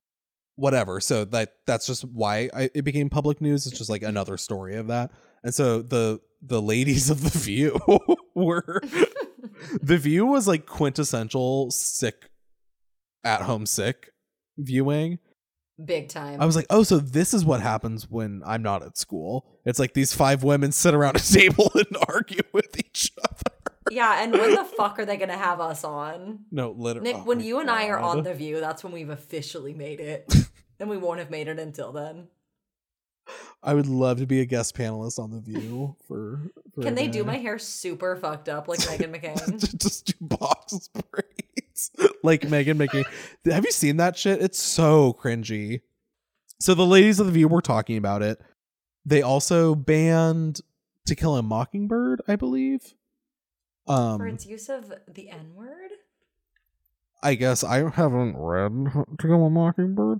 [0.55, 0.99] whatever.
[0.99, 3.67] So that that's just why I, it became public news.
[3.67, 5.11] It's just like another story of that.
[5.43, 7.79] And so the the ladies of the View
[8.35, 8.81] were
[9.81, 12.29] the View was like quintessential sick
[13.23, 14.09] at home sick
[14.57, 15.19] viewing.
[15.83, 16.41] Big time.
[16.41, 19.45] I was like, oh, so this is what happens when I'm not at school.
[19.63, 22.86] It's like these five women sit around a table and argue with each other.
[23.91, 26.45] Yeah, and when the fuck are they gonna have us on?
[26.51, 27.11] No, literally.
[27.11, 29.99] Nick, oh, when you and I are on The View, that's when we've officially made
[29.99, 30.33] it.
[30.79, 32.27] and we won't have made it until then.
[33.61, 36.51] I would love to be a guest panelist on The View for.
[36.73, 39.77] for Can they do my hair super fucked up like Meghan McCain?
[39.81, 41.91] just do box braids
[42.23, 43.05] like Meghan McCain.
[43.51, 44.41] Have you seen that shit?
[44.41, 45.81] It's so cringy.
[46.59, 48.39] So the ladies of the View were talking about it.
[49.05, 50.61] They also banned
[51.05, 52.93] To Kill a Mockingbird, I believe.
[53.87, 55.91] For Um, its use of the N word?
[57.23, 60.19] I guess I haven't read To Kill a Mockingbird.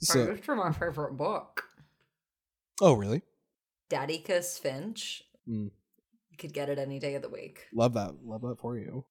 [0.00, 1.64] So, It's from my favorite book.
[2.82, 3.22] oh really?
[3.88, 5.22] Daddy Atticus Finch.
[5.48, 5.70] Mm.
[6.30, 7.66] You could get it any day of the week.
[7.72, 8.14] Love that.
[8.24, 9.04] Love that for you.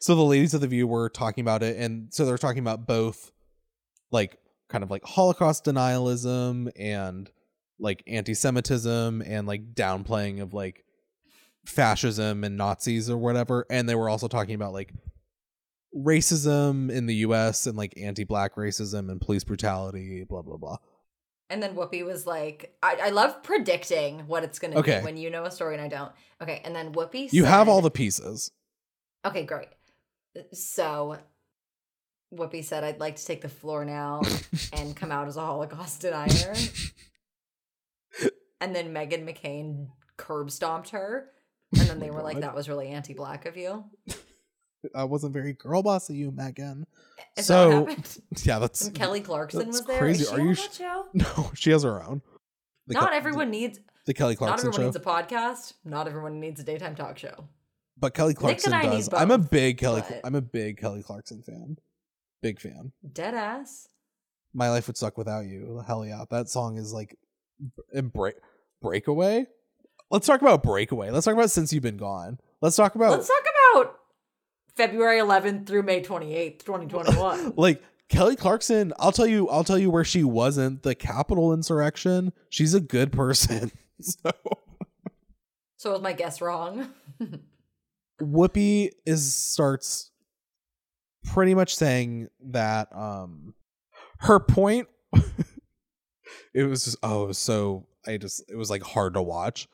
[0.00, 2.86] So the ladies of the view were talking about it, and so they're talking about
[2.86, 3.30] both
[4.10, 7.30] like kind of like Holocaust denialism and
[7.78, 10.83] like anti-Semitism and like downplaying of like
[11.64, 13.66] fascism and Nazis or whatever.
[13.70, 14.92] And they were also talking about like
[15.96, 20.78] racism in the US and like anti-black racism and police brutality, blah blah blah.
[21.50, 24.98] And then Whoopi was like, I, I love predicting what it's gonna Okay.
[25.00, 26.12] be when you know a story and I don't.
[26.42, 28.50] Okay, and then Whoopi You have all the pieces.
[29.24, 29.68] Okay, great.
[30.52, 31.18] So
[32.34, 34.22] Whoopi said I'd like to take the floor now
[34.72, 36.54] and come out as a Holocaust denier.
[38.60, 41.30] and then Meghan McCain curb stomped her.
[41.80, 43.84] And then they were like, that was really anti black of you.
[44.94, 46.84] I wasn't very girl boss of you, Meghan.
[47.36, 48.18] Is So- that?
[48.44, 49.98] Yeah, that's And Kelly Clarkson that's was there.
[49.98, 50.22] crazy.
[50.24, 51.06] Is she Are on you sh- show?
[51.14, 51.50] no.
[51.54, 52.20] She has her own.
[52.86, 54.56] The Not Ke- everyone needs The Kelly Clarkson.
[54.68, 55.72] not everyone show, needs a podcast.
[55.84, 57.48] Not everyone needs a daytime talk show.
[57.96, 59.08] but Kelly Clarkson does.
[59.14, 60.02] I'm a big Kelly.
[60.06, 61.78] but- I'm a big Kelly Clarkson fan.
[62.42, 62.92] Big fan.
[63.10, 63.88] Dead ass.
[64.52, 65.82] My life would suck without you.
[65.86, 67.16] Hell yeah, that song is like
[68.12, 68.34] break
[68.82, 69.46] breakaway.
[70.10, 71.10] Let's talk about breakaway.
[71.10, 72.38] Let's talk about since you've been gone.
[72.60, 73.96] Let's talk about Let's talk about
[74.76, 77.54] February 11th through May 28th, 2021.
[77.56, 78.92] like Kelly Clarkson.
[78.98, 79.48] I'll tell you.
[79.48, 80.82] I'll tell you where she wasn't.
[80.82, 82.32] The Capitol insurrection.
[82.50, 83.72] She's a good person.
[84.00, 84.30] so
[85.76, 86.90] so was my guess wrong?
[88.22, 90.10] Whoopi is starts
[91.24, 93.54] pretty much saying that um
[94.20, 94.88] her point
[96.54, 99.68] it was just oh it was so I just it was like hard to watch.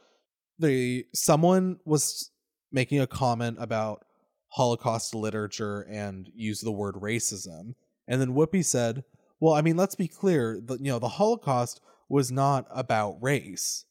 [0.61, 2.31] The someone was
[2.71, 4.05] making a comment about
[4.49, 7.75] Holocaust literature and used the word racism.
[8.07, 9.05] And then Whoopi said,
[9.39, 13.85] Well, I mean, let's be clear, the, you know, the Holocaust was not about race.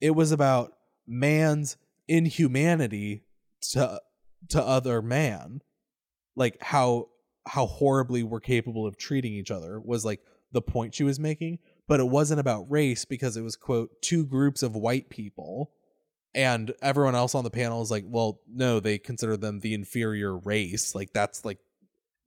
[0.00, 0.72] It was about
[1.06, 1.76] man's
[2.08, 3.24] inhumanity
[3.60, 4.00] to
[4.48, 5.60] to other man
[6.36, 7.08] like how
[7.46, 10.20] how horribly we're capable of treating each other was like
[10.52, 11.58] the point she was making
[11.88, 15.72] but it wasn't about race because it was quote two groups of white people
[16.34, 20.36] and everyone else on the panel is like well no they consider them the inferior
[20.36, 21.58] race like that's like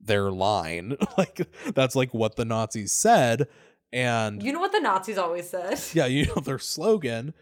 [0.00, 1.40] their line like
[1.74, 3.46] that's like what the nazis said
[3.92, 5.80] and You know what the Nazis always said?
[5.94, 7.34] yeah, you know their slogan.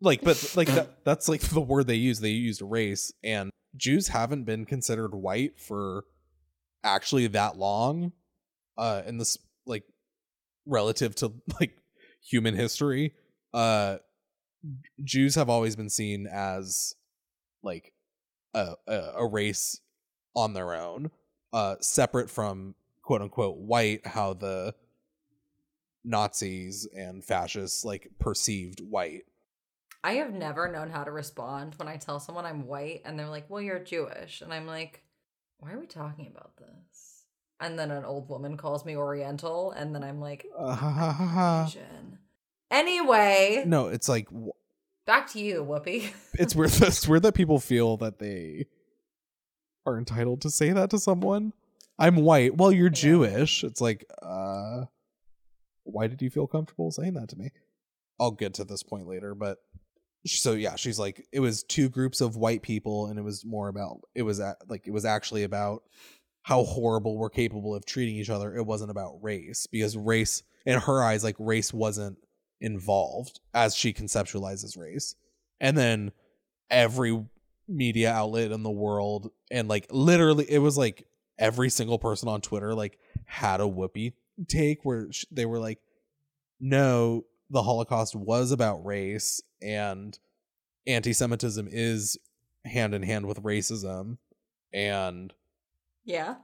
[0.00, 2.20] Like, but like that, that's like the word they use.
[2.20, 6.04] They used race, and Jews haven't been considered white for
[6.82, 8.12] actually that long,
[8.76, 9.84] uh, in this like
[10.66, 11.76] relative to like
[12.22, 13.14] human history.
[13.52, 13.98] Uh,
[15.02, 16.94] Jews have always been seen as
[17.62, 17.92] like
[18.54, 19.80] a a, race
[20.34, 21.10] on their own,
[21.52, 24.06] uh, separate from quote unquote white.
[24.06, 24.74] How the
[26.04, 29.24] Nazis and fascists like perceived white.
[30.02, 33.28] I have never known how to respond when I tell someone I'm white and they're
[33.28, 34.42] like, well, you're Jewish.
[34.42, 35.02] And I'm like,
[35.58, 37.13] why are we talking about this?
[37.60, 39.70] And then an old woman calls me Oriental.
[39.72, 41.64] And then I'm like, Uh, ha, ha, ha, ha.
[41.68, 42.18] Asian.
[42.70, 44.52] Anyway, no, it's like w-
[45.06, 46.10] back to you, Whoopi.
[46.34, 46.72] it's weird.
[46.82, 48.66] It's weird that people feel that they
[49.86, 51.52] are entitled to say that to someone.
[51.98, 52.56] I'm white.
[52.56, 52.92] Well, you're Yeah.
[52.92, 53.62] Jewish.
[53.62, 54.86] It's like, uh,
[55.84, 57.50] why did you feel comfortable saying that to me?
[58.18, 59.58] I'll get to this point later, but
[60.26, 63.68] so yeah, she's like, it was two groups of white people, and it was more
[63.68, 65.82] about it was a, like it was actually about
[66.44, 68.54] how horrible we're capable of treating each other.
[68.54, 72.18] It wasn't about race because race, in her eyes, like race wasn't
[72.60, 75.16] involved as she conceptualizes race,
[75.58, 76.12] and then
[76.70, 77.24] every
[77.66, 81.06] media outlet in the world and like literally it was like
[81.38, 84.12] every single person on twitter like had a Whoopi
[84.48, 85.78] take where they were like
[86.60, 90.18] no the holocaust was about race and
[90.86, 92.18] anti-semitism is
[92.66, 94.18] hand in hand with racism
[94.74, 95.32] and
[96.04, 96.36] yeah.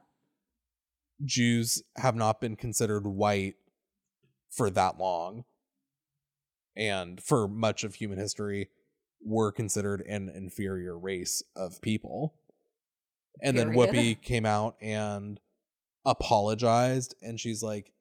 [1.25, 3.57] jews have not been considered white
[4.51, 5.45] for that long.
[6.77, 8.69] And for much of human history
[9.25, 12.35] were considered an inferior race of people.
[13.43, 15.41] And then whoopi came out and
[16.07, 17.93] apologized and she's like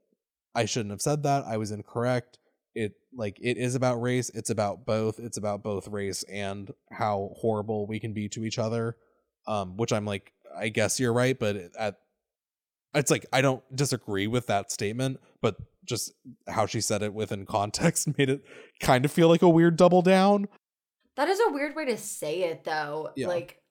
[0.55, 1.43] i shouldn't have said that.
[1.45, 2.39] I was incorrect.
[2.73, 4.29] It like it is about race.
[4.33, 5.19] It's about both.
[5.19, 8.95] It's about both race and how horrible we can be to each other.
[9.47, 11.97] Um which i'm like i guess you're right but at
[12.93, 16.11] it's like i don't disagree with that statement but just
[16.47, 18.43] how she said it within context made it
[18.79, 20.47] kind of feel like a weird double down
[21.15, 23.09] That is a weird way to say it, though.
[23.17, 23.27] Yeah.
[23.27, 23.61] Like,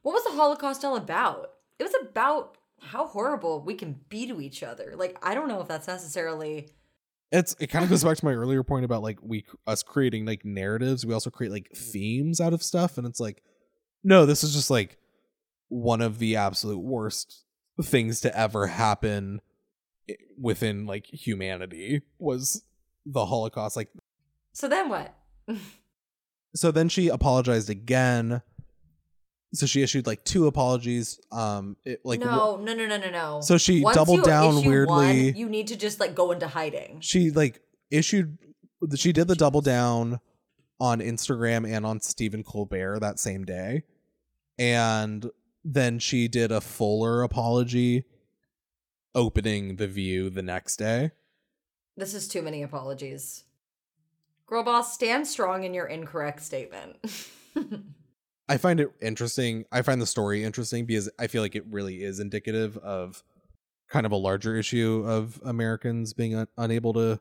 [0.00, 1.50] what was the Holocaust all about?
[1.78, 4.94] It was about how horrible we can be to each other.
[4.96, 6.70] Like, I don't know if that's necessarily.
[7.30, 10.24] it's it kind of goes back to my earlier point about like we us creating
[10.24, 11.76] like narratives we also create like mm.
[11.76, 13.42] themes out of stuff and it's like
[14.02, 14.96] no this is just like
[15.68, 17.44] one of the absolute worst
[17.82, 19.40] things to ever happen
[20.40, 22.62] within like humanity was
[23.06, 23.90] the holocaust like
[24.52, 25.14] So then what?
[26.54, 28.42] so then she apologized again
[29.54, 31.18] so she issued like two apologies.
[31.32, 33.40] Um, it, like no, no, no, no, no, no.
[33.40, 34.86] So she Once doubled down weirdly.
[34.86, 37.00] one, you need to just like go into hiding.
[37.00, 37.60] she like
[37.90, 38.36] issued
[38.96, 40.20] she did the double down
[40.80, 43.84] on Instagram and on Stephen Colbert that same day.
[44.58, 45.28] And
[45.74, 48.04] then she did a fuller apology
[49.14, 51.10] opening the view the next day.
[51.96, 53.44] This is too many apologies.
[54.46, 56.96] Girl boss, stand strong in your incorrect statement.
[58.48, 59.66] I find it interesting.
[59.70, 63.22] I find the story interesting because I feel like it really is indicative of
[63.90, 67.20] kind of a larger issue of Americans being un- unable to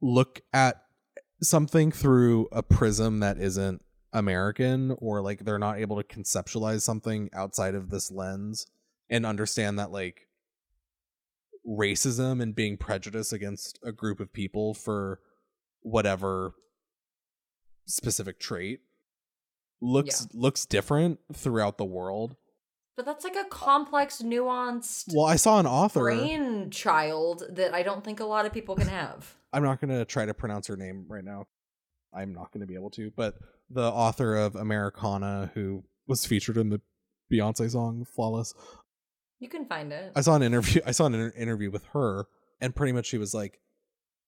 [0.00, 0.80] look at
[1.42, 3.82] something through a prism that isn't
[4.12, 8.66] American or like they're not able to conceptualize something outside of this lens
[9.10, 10.26] and understand that like
[11.68, 15.20] racism and being prejudiced against a group of people for
[15.80, 16.54] whatever
[17.86, 18.80] specific trait
[19.80, 22.36] looks looks different throughout the world.
[22.96, 26.00] but that's like a complex, nuanced Well, I saw an author.
[26.00, 29.36] brain child that I don't think a lot of people can have.
[29.52, 31.46] I'm not going to try to pronounce her name right now.
[32.14, 33.34] I'm not going to be able to, but
[33.70, 36.80] the author of Americanah who was featured in the
[37.32, 38.54] Beyonce song Flawless.
[39.38, 40.12] You can find it.
[40.14, 42.26] I saw an interview I saw an inter- interview with her
[42.60, 43.60] and pretty much she was like,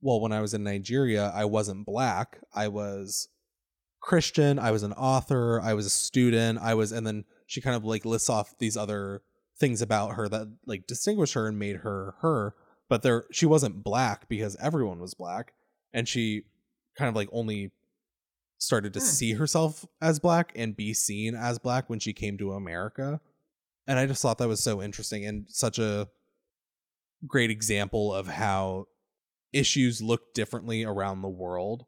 [0.01, 2.41] "Well, when I was in Nigeria, I wasn't black.
[2.55, 3.28] I was
[4.01, 7.76] Christian, I was an author, I was a student, I was and then she kind
[7.76, 9.22] of like lists off these other
[9.59, 12.55] things about her that like distinguish her and made her her,
[12.89, 15.53] but there she wasn't black because everyone was black
[15.93, 16.43] and she
[16.97, 17.70] kind of like only
[18.59, 19.07] started to Hmm.
[19.07, 23.21] see herself as black and be seen as black when she came to America.
[23.87, 26.09] And I just thought that was so interesting and such a
[27.27, 28.87] great example of how
[29.53, 31.87] issues look differently around the world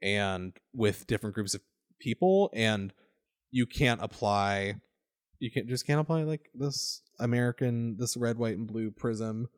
[0.00, 1.60] and with different groups of
[1.98, 2.92] people and
[3.50, 4.74] you can't apply
[5.40, 9.48] you can just can't apply like this american this red white and blue prism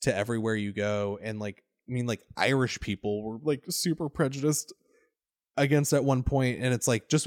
[0.00, 4.72] to everywhere you go and like i mean like irish people were like super prejudiced
[5.56, 7.26] against at one point and it's like just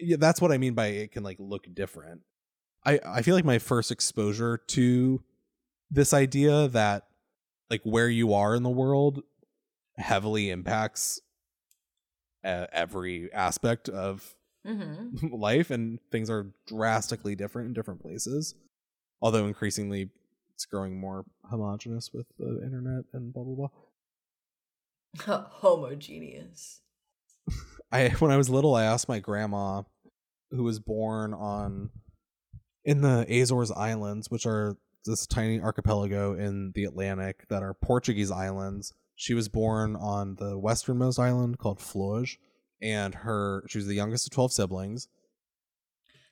[0.00, 2.20] yeah, that's what i mean by it can like look different
[2.84, 5.22] i i feel like my first exposure to
[5.90, 7.04] this idea that
[7.70, 9.22] like where you are in the world
[9.96, 11.20] heavily impacts
[12.44, 14.34] uh, every aspect of
[14.66, 15.28] Mm-hmm.
[15.32, 18.56] life and things are drastically different in different places
[19.22, 20.10] although increasingly
[20.52, 23.68] it's growing more homogenous with the internet and blah blah blah
[25.60, 26.80] Homogeneous.
[27.92, 29.82] I when I was little, I asked my grandma,
[30.50, 31.90] who was born on
[32.84, 38.30] in the Azores Islands, which are this tiny archipelago in the Atlantic that are Portuguese
[38.30, 38.92] islands.
[39.14, 42.36] She was born on the westernmost island called Flores,
[42.82, 45.08] and her she was the youngest of twelve siblings.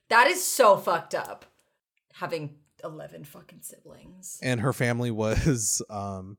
[0.09, 1.45] That is so fucked up.
[2.13, 4.39] Having 11 fucking siblings.
[4.43, 6.37] and her family was um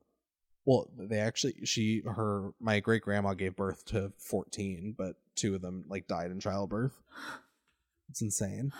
[0.67, 5.61] well they actually she her my great grandma gave birth to 14 but two of
[5.63, 7.01] them like died in childbirth
[8.09, 8.71] it's insane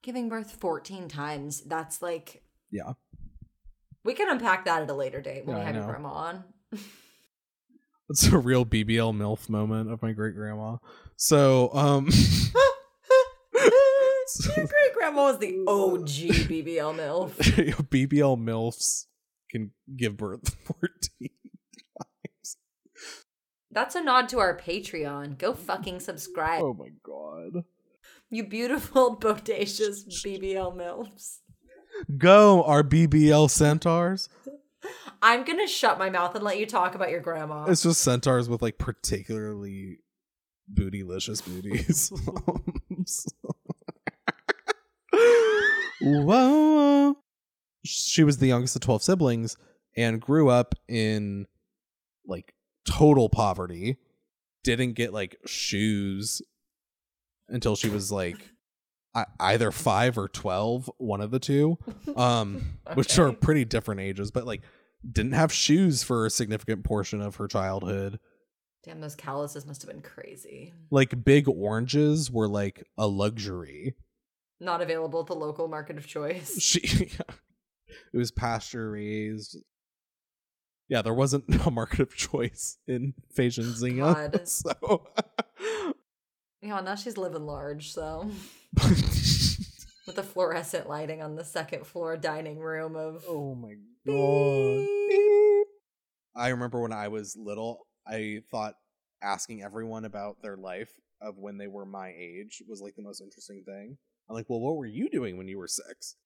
[0.00, 1.60] Giving birth 14 times.
[1.62, 2.42] That's like.
[2.70, 2.92] yeah
[4.04, 6.44] We can unpack that at a later date when Yeah, we have your grandma on.
[8.10, 10.76] it's a real bbl milf moment of my great grandma
[11.16, 12.08] so um
[14.56, 16.08] Your great grandma was the OG
[16.48, 17.34] BBL MILF.
[17.90, 19.06] bbl milfs
[19.50, 20.88] can give birth 14
[21.20, 22.56] times
[23.70, 25.38] That's a nod to our Patreon.
[25.38, 26.62] Go fucking subscribe.
[26.62, 27.64] oh my god
[28.30, 31.38] You beautiful, bodacious BBL MILFs.
[32.16, 34.28] go our bbl centaurs
[35.20, 37.64] I'm gonna shut my mouth and let you talk about your grandma.
[37.64, 39.98] It's just centaurs with like particularly
[40.72, 42.12] bootylicious booties.
[46.00, 47.16] Whoa.
[47.88, 49.56] She was the youngest of 12 siblings
[49.96, 51.46] and grew up in
[52.26, 52.52] like
[52.86, 53.96] total poverty.
[54.64, 56.42] Didn't get like shoes
[57.48, 58.36] until she was like
[59.14, 61.78] I- either 5 or 12, one of the two.
[62.16, 64.62] Um which are pretty different ages, but like
[65.10, 68.18] didn't have shoes for a significant portion of her childhood.
[68.84, 70.72] Damn, those calluses must have been crazy.
[70.90, 73.94] Like big oranges were like a luxury.
[74.60, 76.60] Not available at the local market of choice.
[76.60, 77.12] She
[78.12, 79.56] it was pasture raised.
[80.88, 83.98] Yeah, there wasn't a market of choice in Zinga.
[83.98, 84.40] God.
[84.46, 85.06] So
[86.62, 88.30] Yeah, now she's living large, so
[88.74, 93.74] with the fluorescent lighting on the second floor dining room of Oh my
[94.04, 94.14] Beep.
[94.14, 94.86] god.
[96.34, 98.74] I remember when I was little, I thought
[99.22, 103.20] asking everyone about their life of when they were my age was like the most
[103.20, 103.96] interesting thing.
[104.28, 106.16] I'm like, well, what were you doing when you were six?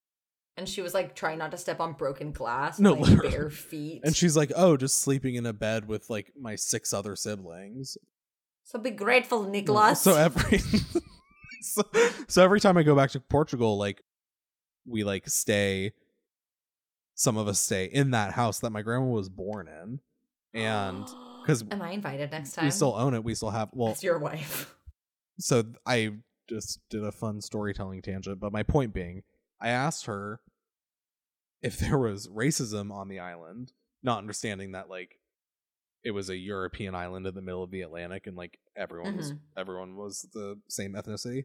[0.56, 2.78] And she was like trying not to step on broken glass.
[2.78, 4.02] No, with, like, bare feet.
[4.04, 7.96] And she's like, oh, just sleeping in a bed with like my six other siblings.
[8.64, 10.02] so be grateful, Nicholas.
[10.02, 10.58] So every
[11.62, 11.82] so,
[12.28, 14.02] so every time I go back to Portugal, like
[14.86, 15.92] we like stay.
[17.14, 20.00] Some of us stay in that house that my grandma was born in,
[20.60, 21.06] and
[21.42, 22.64] because am I invited next time?
[22.64, 23.68] we still own it, we still have.
[23.72, 24.74] Well, It's your wife.
[25.38, 26.12] so I
[26.48, 29.22] just did a fun storytelling tangent, but my point being,
[29.62, 30.40] I asked her
[31.62, 35.18] if there was racism on the island, not understanding that like
[36.04, 39.32] it was a European island in the middle of the Atlantic and like everyone was
[39.56, 41.44] everyone was the same ethnicity.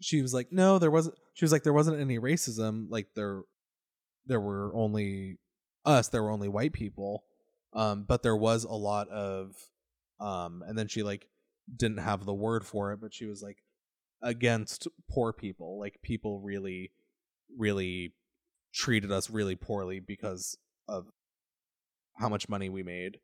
[0.00, 2.86] She was like, "No, there wasn't." She was like, "There wasn't any racism.
[2.88, 3.42] Like there
[4.26, 5.38] there were only
[5.84, 7.24] us, there were only white people."
[7.74, 9.54] Um but there was a lot of
[10.18, 11.28] um and then she like
[11.76, 13.58] didn't have the word for it, but she was like
[14.22, 15.78] against poor people.
[15.78, 16.90] Like people really,
[17.56, 18.12] really
[18.72, 20.56] treated us really poorly because
[20.88, 21.06] of
[22.14, 23.18] how much money we made.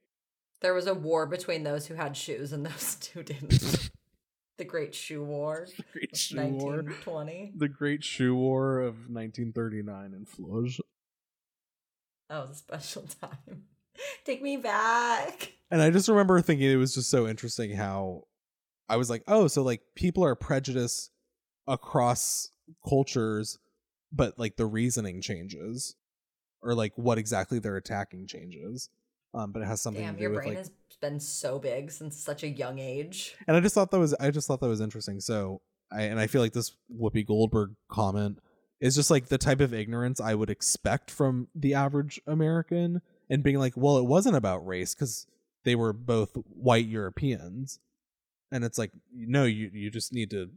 [0.61, 3.91] There was a war between those who had shoes and those who didn't.
[4.57, 5.69] the Great Shoe War.
[5.77, 6.83] The Great Shoe War.
[6.83, 7.53] 1920.
[7.57, 10.81] The Great Shoe War of 1939 in Fluj.
[12.29, 13.65] That was a special time.
[14.25, 15.53] Take me back.
[15.71, 18.25] And I just remember thinking it was just so interesting how
[18.89, 21.11] I was like, oh, so like people are prejudiced
[21.67, 22.51] across
[22.87, 23.59] cultures,
[24.13, 25.97] but like the reasoning changes,
[26.63, 28.91] or like what exactly they're attacking changes.
[29.35, 31.59] Um, but it has something Damn, to do your with brain like has been so
[31.59, 33.37] big since such a young age.
[33.47, 35.21] and I just thought that was I just thought that was interesting.
[35.21, 35.61] So
[35.93, 38.39] I and I feel like this Whoopi Goldberg comment
[38.81, 43.43] is just like the type of ignorance I would expect from the average American, and
[43.43, 45.27] being like, well, it wasn't about race because
[45.65, 47.81] they were both white Europeans,
[48.51, 50.51] and it's like, no, you you just need to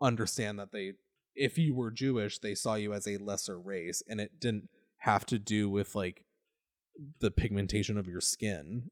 [0.00, 0.92] understand that they,
[1.40, 4.68] if you were Jewish, they saw you as a lesser race, and it didn't
[4.98, 6.24] have to do with like
[7.20, 8.90] the pigmentation of your skin.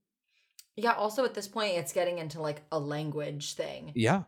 [0.75, 3.93] Yeah, also at this point, it's getting into like a language thing.
[3.95, 4.23] Yeah,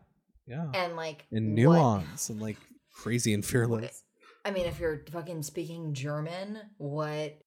[0.45, 0.67] yeah.
[0.73, 2.57] And like, and what- nuance and like
[2.93, 4.03] crazy and fearless.
[4.45, 7.39] I mean, if you're fucking speaking German, what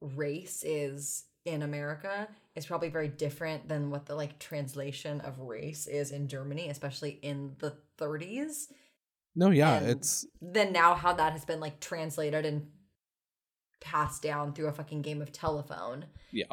[0.00, 5.86] race is in America is probably very different than what the like translation of race
[5.86, 8.66] is in Germany, especially in the 30s.
[9.36, 12.68] No, yeah, and it's Then now how that has been like translated and
[13.80, 16.06] passed down through a fucking game of telephone.
[16.32, 16.46] Yeah.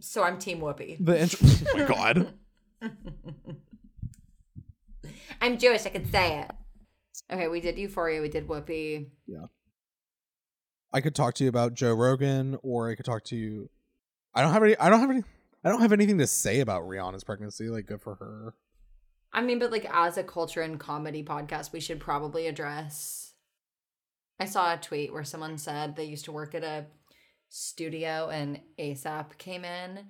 [0.00, 1.04] So I'm Team Whoopi.
[1.04, 2.32] the oh my god.
[5.40, 6.50] I'm Jewish, I can say it.
[7.32, 9.08] Okay, we did Euphoria, we did Whoopi.
[9.26, 9.46] Yeah.
[10.92, 13.68] I could talk to you about Joe Rogan, or I could talk to you.
[14.32, 14.76] I don't have any.
[14.78, 15.24] I don't have any.
[15.64, 17.68] I don't have anything to say about Rihanna's pregnancy.
[17.68, 18.54] Like, good for her.
[19.34, 23.32] I mean, but like as a culture and comedy podcast, we should probably address.
[24.38, 26.86] I saw a tweet where someone said they used to work at a
[27.48, 30.06] studio and ASAP came in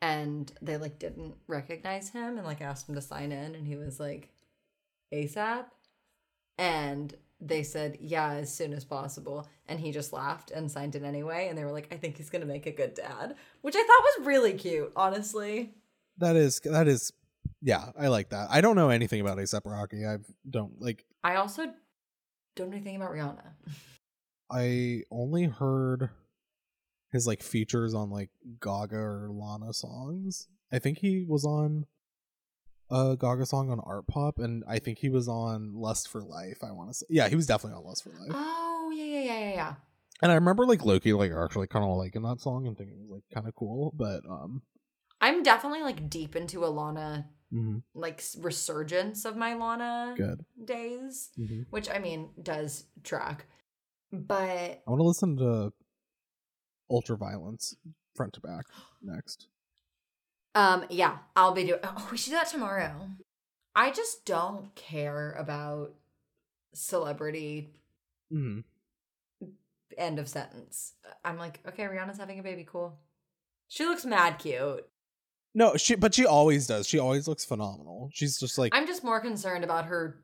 [0.00, 3.76] and they like didn't recognize him and like asked him to sign in and he
[3.76, 4.30] was like
[5.14, 5.66] ASAP
[6.58, 11.04] and they said yeah as soon as possible and he just laughed and signed in
[11.04, 13.76] anyway and they were like I think he's going to make a good dad which
[13.76, 15.74] I thought was really cute honestly
[16.18, 16.60] That is.
[16.60, 17.12] That is.
[17.62, 18.48] Yeah, I like that.
[18.50, 20.04] I don't know anything about ASAP Rocky.
[20.04, 20.16] I
[20.48, 21.04] don't like.
[21.22, 21.66] I also
[22.56, 23.52] don't know anything about Rihanna
[24.50, 26.10] I only heard
[27.10, 30.48] his like features on like Gaga or Lana songs.
[30.72, 31.86] I think he was on
[32.90, 36.58] a Gaga song on Artpop, and I think he was on Lust for Life.
[36.62, 38.32] I want to say, yeah, he was definitely on Lust for Life.
[38.34, 39.74] Oh yeah, yeah, yeah, yeah, yeah.
[40.20, 43.02] And I remember like Loki like actually kind of liking that song and thinking it
[43.02, 44.62] was like kind of cool, but um,
[45.20, 50.44] I'm definitely like deep into Alana, mhm, like resurgence of my Lana good.
[50.64, 51.66] days, Mhm.
[51.70, 53.46] which I mean does track,
[54.12, 55.72] but I want to listen to
[56.90, 57.74] Ultraviolence
[58.14, 58.64] front to back
[59.02, 59.48] next.
[60.54, 61.80] um, yeah, I'll be doing.
[61.82, 63.08] Oh, we should do that tomorrow.
[63.74, 65.94] I just don't care about
[66.74, 67.72] celebrity.
[68.30, 68.60] hmm
[69.98, 70.94] End of sentence.
[71.24, 72.64] I'm like, okay, Rihanna's having a baby.
[72.64, 72.98] Cool.
[73.68, 74.86] She looks mad cute.
[75.54, 76.86] No, she but she always does.
[76.86, 78.10] She always looks phenomenal.
[78.12, 80.22] She's just like I'm just more concerned about her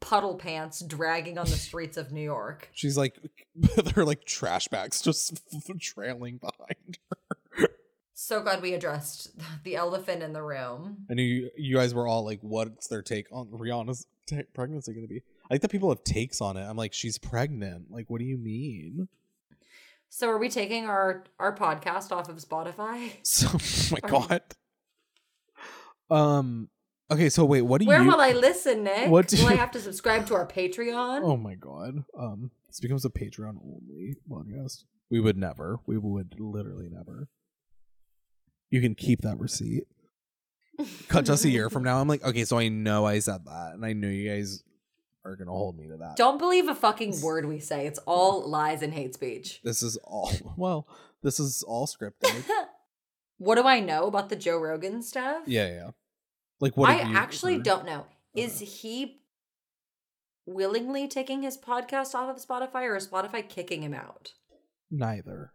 [0.00, 2.68] puddle pants dragging on the streets of New York.
[2.72, 3.16] She's like,
[3.54, 5.40] they're like trash bags just
[5.80, 7.68] trailing behind her.
[8.14, 9.32] So glad we addressed
[9.64, 11.06] the elephant in the room.
[11.08, 15.06] And you, you guys were all like, "What's their take on Rihanna's ta pregnancy going
[15.06, 16.62] to be?" I like that people have takes on it.
[16.62, 19.08] I'm like, "She's pregnant." Like, what do you mean?
[20.14, 23.12] So are we taking our our podcast off of Spotify?
[23.22, 24.42] So, oh my god.
[26.10, 26.68] Um.
[27.10, 28.08] Okay, so wait, what do Where you?
[28.08, 29.08] Where will I listen, Nick?
[29.08, 31.22] What do will I have to subscribe to our Patreon?
[31.22, 32.04] Oh my god.
[32.16, 34.84] Um, this becomes a Patreon only podcast.
[35.10, 35.80] We would never.
[35.86, 37.28] We would literally never.
[38.68, 39.84] You can keep that receipt.
[41.08, 41.98] Cut just a year from now.
[41.98, 44.62] I'm like, okay, so I know I said that, and I know you guys
[45.24, 46.16] are gonna hold me to that.
[46.16, 47.86] Don't believe a fucking word we say.
[47.86, 49.60] It's all lies and hate speech.
[49.62, 50.32] This is all.
[50.56, 50.86] Well,
[51.22, 52.44] this is all scripted.
[53.38, 55.42] What do I know about the Joe Rogan stuff?
[55.48, 55.90] yeah, yeah.
[56.60, 56.90] Like what?
[56.90, 57.64] I actually heard?
[57.64, 58.06] don't know.
[58.36, 59.20] Is he
[60.46, 64.34] willingly taking his podcast off of Spotify or is Spotify kicking him out?
[64.92, 65.52] Neither.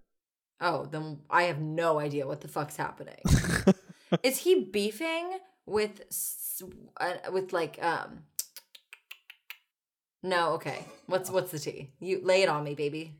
[0.59, 3.21] Oh, then I have no idea what the fuck's happening.
[4.23, 6.01] is he beefing with
[6.99, 8.23] uh, with like um
[10.27, 10.83] No, okay.
[11.05, 11.91] What's what's the tea?
[11.99, 13.15] You lay it on me, baby.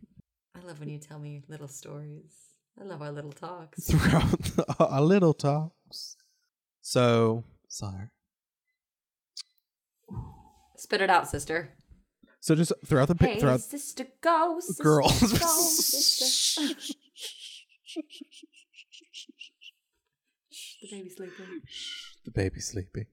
[0.54, 2.34] I love when you tell me little stories.
[2.80, 3.86] I love our little talks.
[3.90, 6.18] Throughout the, a little talks.
[6.82, 8.10] So sorry.
[10.76, 11.70] Spit it out, sister.
[12.42, 15.22] So just throughout the pi- Hey, throughout sister, go, sister, girls.
[15.40, 16.76] go, sister.
[20.50, 21.62] Shh, the baby's sleeping.
[22.26, 23.06] the baby sleepy.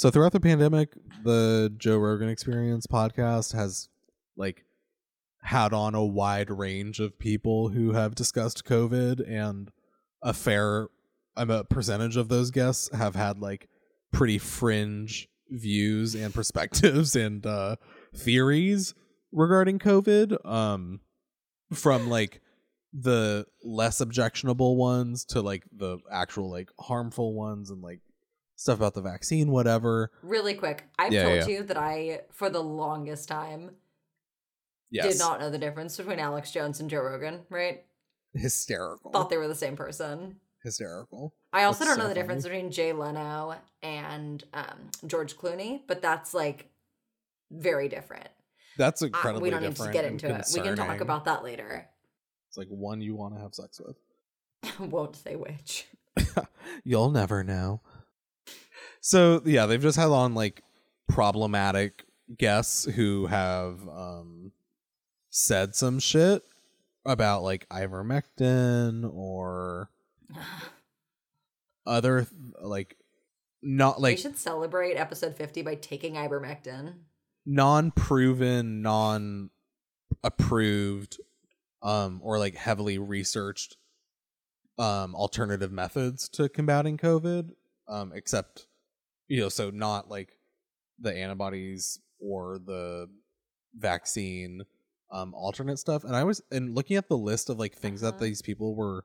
[0.00, 0.94] So throughout the pandemic,
[1.24, 3.90] the Joe Rogan Experience podcast has
[4.34, 4.64] like
[5.42, 9.70] had on a wide range of people who have discussed COVID, and
[10.22, 10.88] a fair
[11.36, 13.68] a percentage of those guests have had like
[14.10, 17.76] pretty fringe views and perspectives and uh,
[18.16, 18.94] theories
[19.32, 20.46] regarding COVID.
[20.46, 21.00] Um,
[21.74, 22.40] from like
[22.94, 28.00] the less objectionable ones to like the actual like harmful ones and like
[28.60, 30.10] stuff about the vaccine, whatever.
[30.22, 31.46] Really quick, I've Yeah, told yeah.
[31.48, 33.70] you that I, for the longest time,
[34.90, 35.12] Yes.
[35.12, 37.84] did not know the difference between Alex Jones and Joe Rogan, right?
[38.32, 39.10] hysterical.
[39.10, 40.36] Thought they were the same person.
[40.62, 41.34] hysterical.
[41.52, 42.56] I also That's don't know so the difference funny.
[42.56, 46.68] between Jay Leno and um, George Clooney, but that's like
[47.50, 48.28] very different.
[48.76, 49.08] That's Uh,
[49.40, 50.46] we don't need to get into it.
[50.54, 51.88] We can talk about that later.
[52.48, 53.96] It's like one you want to have sex with.
[54.90, 55.88] Won't say which.
[56.84, 57.80] You'll never know.
[59.00, 60.62] So yeah, they've just had on like
[61.08, 62.04] problematic
[62.38, 64.52] guests who have um
[65.30, 66.42] said some shit
[67.04, 69.90] about like ivermectin or
[71.86, 72.26] other
[72.62, 72.96] like
[73.62, 76.94] not like we should celebrate episode 50 by taking ivermectin.
[77.46, 79.50] non-proven non-approved
[81.82, 83.76] um or like heavily researched
[84.78, 87.50] um alternative methods to combating covid
[87.88, 88.66] um except
[89.30, 90.30] you know so not like
[90.98, 93.06] the antibodies or the
[93.78, 94.62] vaccine
[95.10, 98.14] um alternate stuff and i was and looking at the list of like things that
[98.14, 98.24] Uh-huh.
[98.24, 99.04] these people were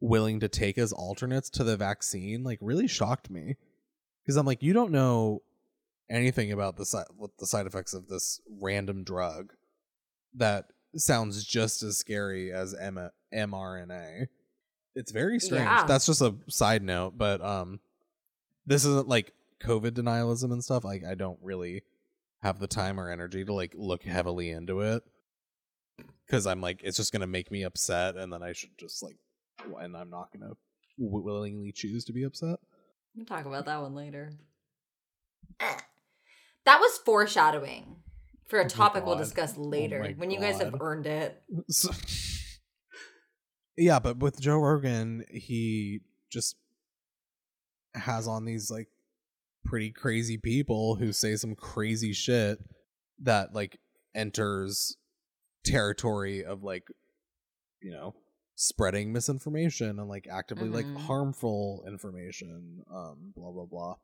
[0.00, 3.56] willing to take as alternates to the vaccine like really shocked me
[4.22, 5.42] because i'm like you don't know
[6.10, 9.52] anything about the side what the side effects of this random drug
[10.34, 14.28] that sounds just as scary as M- mRNA.
[14.94, 15.64] It's very strange.
[15.64, 15.84] Yeah.
[15.86, 17.80] That's just a side note, but um
[18.66, 20.84] this isn't like COVID denialism and stuff.
[20.84, 21.82] Like I don't really
[22.42, 25.02] have the time or energy to like look heavily into it
[26.30, 29.02] cuz I'm like it's just going to make me upset and then I should just
[29.02, 29.16] like
[29.80, 30.54] and I'm not w-
[30.98, 32.58] willingly choose to be upset.
[33.14, 34.32] We'll talk about that one later.
[35.58, 37.96] That was foreshadowing
[38.46, 41.06] for Oh a my topic we'll discuss Oh later my when you guys have earned
[41.06, 41.42] it.
[41.70, 41.92] So-
[43.76, 46.00] yeah, but with Joe Rogan, he
[46.30, 46.56] just
[47.96, 48.88] has on these like
[49.64, 52.58] pretty crazy people who say some crazy shit
[53.22, 53.78] that like
[54.14, 54.96] enters
[55.64, 56.86] territory of like
[57.82, 58.14] you know
[58.54, 60.96] spreading misinformation and like actively like Mhm.
[61.06, 63.96] harmful information um blah blah blah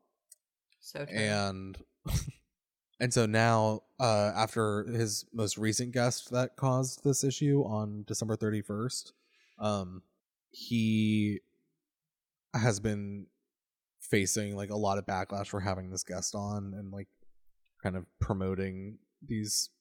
[0.81, 1.15] So true.
[1.15, 1.77] and
[2.99, 8.35] and so now uh after his most recent guest that caused this issue on december
[8.35, 9.13] 31st
[9.59, 10.03] um
[10.51, 11.39] he
[12.53, 13.25] has been
[14.13, 17.07] facing like a lot of backlash for having this guest on and like
[17.81, 19.71] kind of promoting these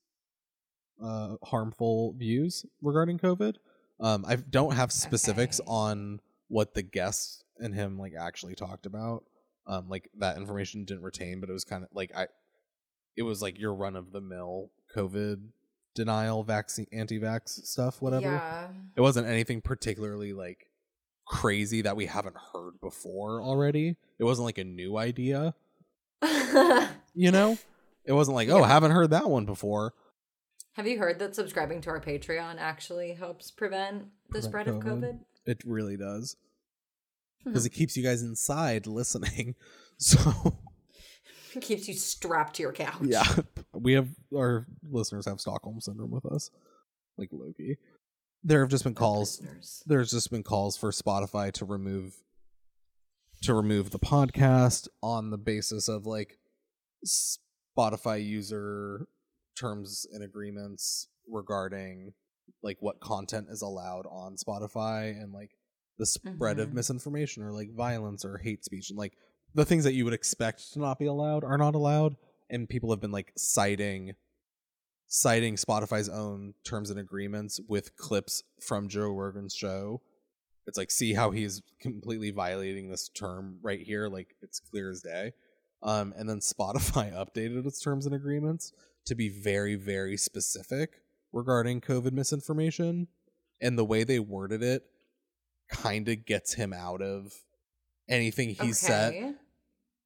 [1.05, 3.57] uh harmful views regarding covid
[4.01, 5.68] um i don't have specifics Okay.
[5.70, 9.24] on what the guest and him like actually talked about
[9.66, 12.26] um like that information didn't retain but it was kind of like i
[13.16, 15.43] it was like your run of the mill covid
[15.95, 18.66] denial vaccine anti-vax stuff whatever Yeah.
[18.97, 20.68] it wasn't anything particularly like
[21.26, 25.54] crazy that we haven't heard before already it wasn't like a new idea
[27.14, 27.56] you know
[28.04, 28.68] it wasn't like oh Yeah.
[28.68, 29.94] haven't heard that one before
[30.74, 34.76] have you heard that subscribing to our Patreon actually helps prevent the Prevent spread of
[34.76, 35.02] COVID?
[35.02, 35.18] COVID?
[35.46, 36.36] it really does
[37.42, 37.50] hmm.
[37.50, 39.54] because it keeps you guys inside listening
[39.98, 40.18] So
[41.54, 42.96] it Keeps you strapped to your couch.
[43.02, 43.22] yeah,
[43.72, 46.50] we have our listeners have Stockholm syndrome with us,
[47.18, 47.76] like Loki.
[48.45, 49.40] There have just been calls.
[49.40, 49.82] Listeners.
[49.86, 52.16] There's just been calls for Spotify to remove
[53.43, 56.38] to remove the podcast on the basis of like
[57.05, 59.07] Spotify user
[59.59, 62.12] terms and agreements regarding
[62.62, 65.51] like what content is allowed on Spotify and like
[65.99, 66.74] the spread of Mhm.
[66.74, 69.16] misinformation or like violence or hate speech and like
[69.55, 72.16] the things that you would expect to not be allowed are not allowed
[72.49, 74.14] and people have been like citing
[75.14, 80.00] citing Spotify's own terms and agreements with clips from Joe Rogan's show.
[80.66, 85.02] It's like see how he's completely violating this term right here like it's clear as
[85.02, 85.32] day.
[85.82, 88.72] Um and then Spotify updated its terms and agreements
[89.04, 93.06] to be very very specific regarding COVID misinformation
[93.60, 94.82] and the way they worded it
[95.68, 97.34] kind of gets him out of
[98.08, 99.34] anything he said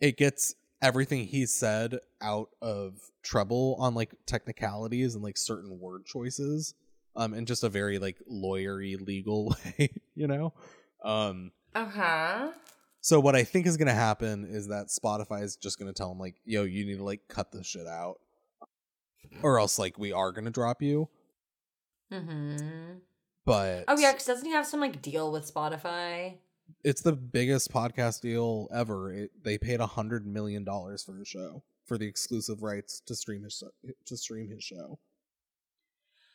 [0.00, 6.04] it gets everything he said out of trouble on like technicalities and like certain word
[6.04, 6.74] choices
[7.16, 9.48] um in just a very like lawyery legal
[9.78, 10.52] way you know
[11.02, 12.50] um Uh-huh.
[13.00, 15.96] so what i think is going to happen is that spotify is just going to
[15.96, 18.16] tell him like yo you need to like cut this shit out
[19.42, 21.08] or else like we are going to drop you
[22.12, 22.98] Mm-hmm.
[23.44, 26.34] but Oh yeah, because doesn't he have some like deal with Spotify?
[26.86, 31.26] It's the biggest podcast deal ever it, they paid a hundred million dollars for his
[31.28, 33.62] show for the exclusive rights to stream his
[34.04, 34.98] to stream his show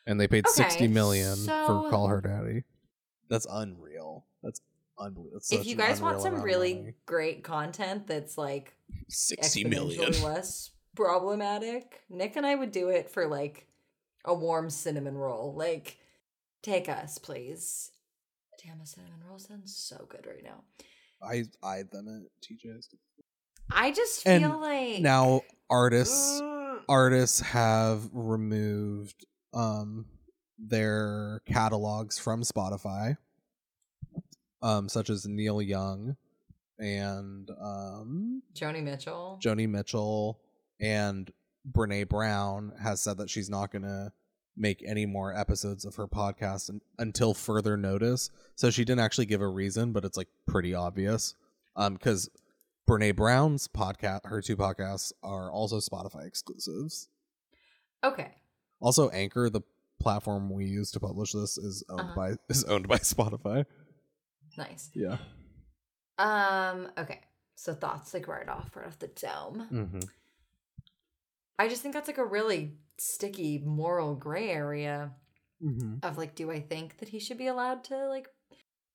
[0.06, 2.64] and they paid Okay, 60 million so- for call her daddy
[3.30, 4.62] that's unreal that's
[4.99, 6.93] unbelievable That's if you guys want some really money.
[7.06, 8.76] great content that's like
[9.08, 13.68] 60 million exponentially less problematic, Nick and I would do it for like
[14.26, 15.54] a warm cinnamon roll.
[15.56, 15.97] Like,
[16.62, 17.91] take us, please.
[18.64, 20.64] Damn, a cinnamon roll sounds so good right now.
[21.22, 22.89] i eyed them at tj's
[23.74, 26.41] I just And feel like now artists
[26.89, 30.05] artists have removed um
[30.59, 33.18] their catalogs from Spotify
[34.62, 36.18] um such as Neil Young
[36.80, 39.39] and um Joni Mitchell.
[39.41, 40.39] Joni Mitchell
[40.80, 41.32] and
[41.72, 44.12] Brene Brown has said that she's not going to
[44.58, 48.30] make any more episodes of her podcast un- until further notice.
[48.56, 51.36] So she didn't actually give a reason, but it's like pretty obvious.
[51.76, 52.30] Um cuz
[52.89, 57.08] Brene Brown's podcast her two podcasts are also Spotify exclusives.
[58.04, 58.36] okay.
[58.82, 59.62] Also, Anchor, the
[59.99, 62.16] platform we use to publish this, is owned Uh-huh.
[62.16, 63.66] by is owned by Spotify.
[64.58, 64.89] Nice.
[64.95, 65.18] Yeah.
[66.18, 67.22] Um, okay.
[67.56, 69.68] So thoughts like right off, right off the dome.
[69.72, 69.99] Mm-hmm.
[71.60, 75.12] I just think that's like a really sticky moral gray area
[75.64, 75.97] Mm-hmm.
[76.02, 78.28] of like, do I think that he should be allowed to like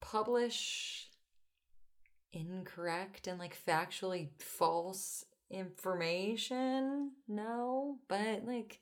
[0.00, 1.06] publish
[2.32, 7.12] incorrect and like factually false information?
[7.28, 8.80] No, but like,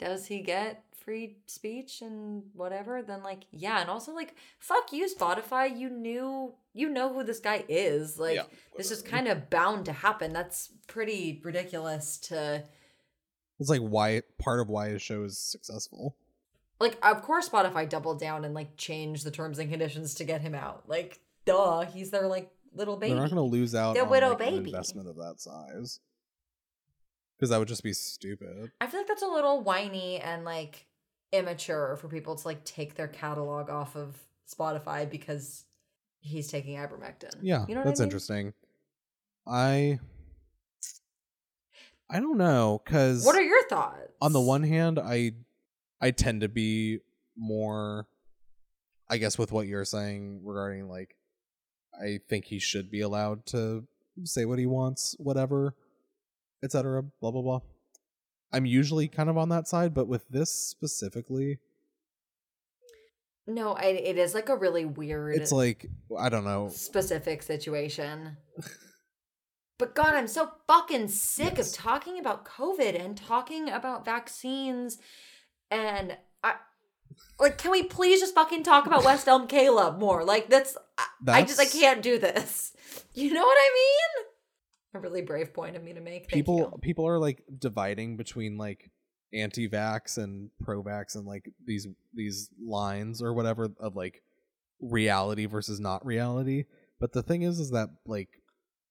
[0.00, 3.02] does he get free speech and whatever?
[3.02, 5.78] Then like, yeah, and also like, fuck you, Spotify.
[5.78, 8.18] You knew, you know who this guy is.
[8.18, 8.42] Like, Yeah,
[8.76, 10.32] this is kind of bound to happen.
[10.32, 12.64] That's pretty ridiculous to.
[13.58, 16.16] It's like why part of why his show is successful.
[16.80, 20.42] like of course spotify doubled down and like changed the terms and conditions to get
[20.42, 23.94] him out like duh he's their like little baby They're not going to lose out
[23.94, 24.70] Their on widow like, an baby.
[24.70, 26.00] investment of that size.
[27.38, 28.70] Because that would just be stupid.
[28.80, 30.86] i feel like that's a little whiny and like
[31.32, 34.16] immature for people to like take their catalog off of
[34.50, 35.64] spotify because
[36.20, 38.06] he's taking ivermectin Yeah, you know what that's I mean?
[38.08, 38.52] interesting.
[39.46, 39.98] I
[42.08, 45.32] I don't know because what are your thoughts on the one hand, I
[46.00, 47.00] I tend to be
[47.36, 48.06] more
[49.08, 51.16] I guess with what you're saying regarding like
[52.00, 53.86] I think he should be allowed to
[54.24, 55.74] say what he wants, whatever,
[56.62, 57.02] etc.
[57.20, 57.60] blah blah blah.
[58.52, 61.58] I'm usually kind of on that side, but with this specifically,
[63.46, 65.86] no I, it is like a really weird it's like
[66.18, 66.68] I don't know.
[66.68, 68.36] specific situation.
[69.78, 71.72] But God, I'm so fucking sick Yes.
[71.72, 74.98] of talking about COVID and talking about vaccines.
[75.70, 76.54] And I,
[77.38, 80.24] like, can we please just fucking talk about West Elm Caleb more?
[80.24, 82.72] Like, that's, I, I just, I can't do this.
[83.12, 84.26] You know what I mean?
[84.94, 86.28] A really brave point of me to make.
[86.28, 88.90] People people are like dividing between like
[89.32, 94.22] anti-vax and pro-vax and like these these lines or whatever of like
[94.80, 96.64] reality versus not reality
[97.00, 98.28] but the thing is is that like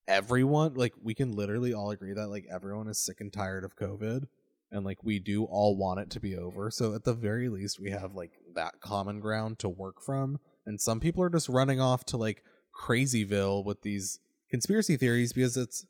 [0.07, 3.75] everyone like we can literally all agree that like everyone is sick and tired of
[3.75, 4.27] covid
[4.71, 7.79] and like we do all want it to be over so at the very least
[7.79, 11.81] we have like that common ground to work from and some people are just running
[11.81, 12.43] off to like
[12.75, 15.85] crazyville with these conspiracy theories because it's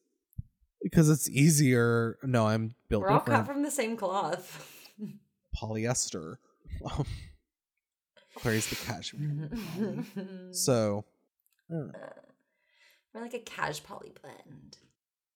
[0.85, 2.17] because it's easier.
[2.21, 4.87] No, I'm built We're all cut from the same cloth.
[5.59, 6.35] Polyester.
[6.85, 7.05] Um,
[8.35, 9.49] Clarae's the cashmere.
[10.51, 11.05] So,
[13.15, 14.77] uh, like a cash poly blend.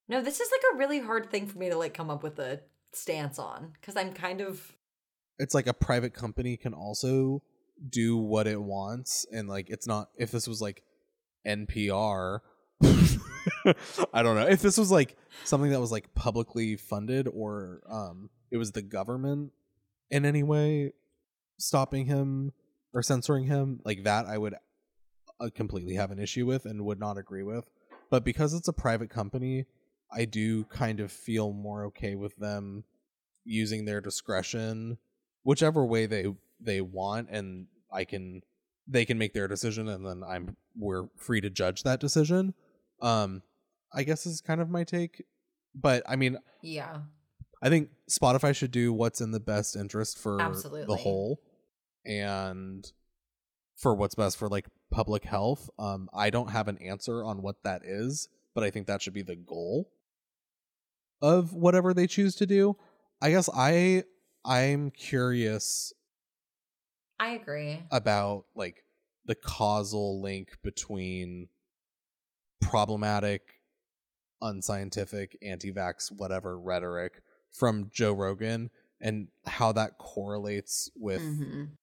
[0.07, 2.39] No, this is like a really hard thing for me to like come up with
[2.39, 2.61] a
[2.93, 4.75] stance on because I'm kind of
[5.37, 7.41] it's like a private company can also
[7.87, 10.09] do what it wants, and like it's not.
[10.17, 10.83] If this was like
[11.47, 12.39] NPR,
[12.83, 14.47] I don't know.
[14.49, 15.15] If this was like
[15.45, 19.51] something that was like publicly funded, or um, it was the government
[20.11, 20.93] in any way
[21.57, 22.51] stopping him
[22.93, 24.55] or censoring him, like that, I would
[25.39, 27.69] uh, completely have an issue with and would not agree with.
[28.09, 29.65] But because it's a private company,
[30.11, 32.83] I do kind of feel more okay with them
[33.45, 34.97] using their discretion
[35.43, 36.25] whichever way they
[36.59, 38.41] they want and I can
[38.87, 42.53] they can make their decision and then I'm we're free to judge that decision.
[43.01, 43.41] Um
[43.93, 45.23] I guess is kind of my take.
[45.73, 46.99] But I mean, yeah.
[47.61, 50.85] I think Spotify should do what's in the best interest for Absolutely.
[50.85, 51.41] the whole
[52.05, 52.89] and
[53.75, 55.69] for what's best for like public health.
[55.79, 59.13] Um I don't have an answer on what that is, but I think that should
[59.13, 59.91] be the goal
[61.21, 62.75] of whatever they choose to do.
[63.21, 64.03] I guess I
[64.45, 65.93] I'm curious
[67.19, 67.83] I agree.
[67.91, 68.83] about like
[69.25, 71.49] the causal link between
[72.61, 73.41] problematic
[74.41, 77.21] unscientific anti-vax whatever rhetoric
[77.51, 78.69] from Joe Rogan
[79.01, 81.77] and how that correlates with Mhm.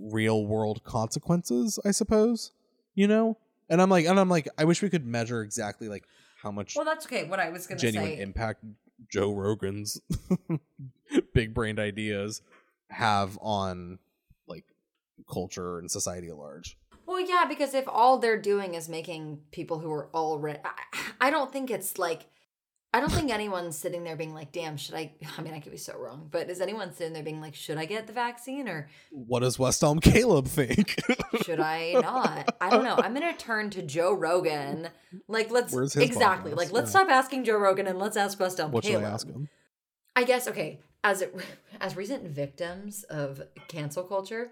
[0.00, 2.52] Real world consequences, I suppose.
[2.94, 3.38] You know?
[3.68, 6.04] And I'm like and I'm like I wish we could measure exactly like
[6.42, 7.24] how much Well, that's okay.
[7.24, 8.22] What I was going to genuine say.
[8.22, 8.64] impact
[9.10, 10.00] Joe Rogan's
[11.34, 12.42] big brained ideas
[12.90, 13.98] have on
[14.46, 14.64] like
[15.30, 16.78] culture and society at large.
[17.06, 21.30] Well, yeah, because if all they're doing is making people who are already, I, I
[21.30, 22.26] don't think it's like,
[22.94, 25.12] I don't think anyone's sitting there being like, damn, should I?
[25.36, 27.76] I mean, I could be so wrong, but is anyone sitting there being like, should
[27.76, 30.96] I get the vaccine or What does West Elm Caleb think?
[31.44, 32.54] should I not?
[32.60, 32.96] I don't know.
[32.96, 34.88] I'm gonna turn to Joe Rogan.
[35.28, 36.56] Like, let's exactly podcast?
[36.56, 37.00] like let's Yeah.
[37.00, 39.04] stop asking Joe Rogan and let's ask West Elm what should Caleb.
[39.06, 39.48] I ask him?
[40.16, 40.80] I guess okay.
[41.04, 41.34] As it,
[41.80, 44.50] as recent victims of cancel culture,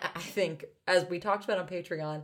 [0.00, 2.22] I think as we talked about on Patreon,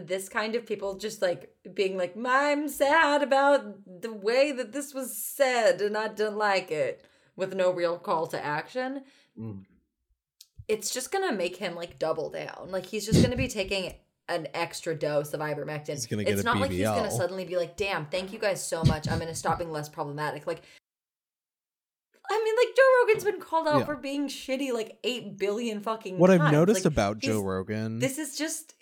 [0.00, 4.92] this kind of people just like being like, "I'm sad about the way that this
[4.94, 7.04] was said, and I don't like it,"
[7.36, 9.04] with no real call to action.
[9.38, 9.64] Mm.
[10.68, 12.68] It's just gonna make him like double down.
[12.70, 13.94] Like he's just gonna be taking
[14.28, 15.90] an extra dose of ivermectin.
[15.90, 18.38] He's gonna get it's a not like he's gonna suddenly be like, "Damn, thank you
[18.38, 19.08] guys so much.
[19.08, 20.62] I'm gonna stop being less problematic." Like
[22.30, 23.84] I mean, like Joe Rogan's been called out Yeah.
[23.84, 26.18] for being shitty like eight billion fucking.
[26.18, 28.74] What I've noticed Like, about Joe Rogan, This is just.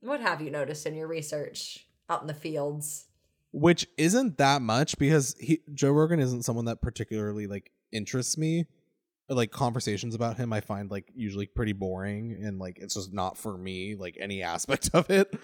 [0.00, 3.04] What have you noticed in your research out in the fields?
[3.50, 8.66] which isn't that much because he Joe Rogan isn't someone that particularly like interests me.
[9.30, 13.38] Like conversations about him I find like usually pretty boring and like it's just not
[13.38, 15.34] for me like any aspect of it.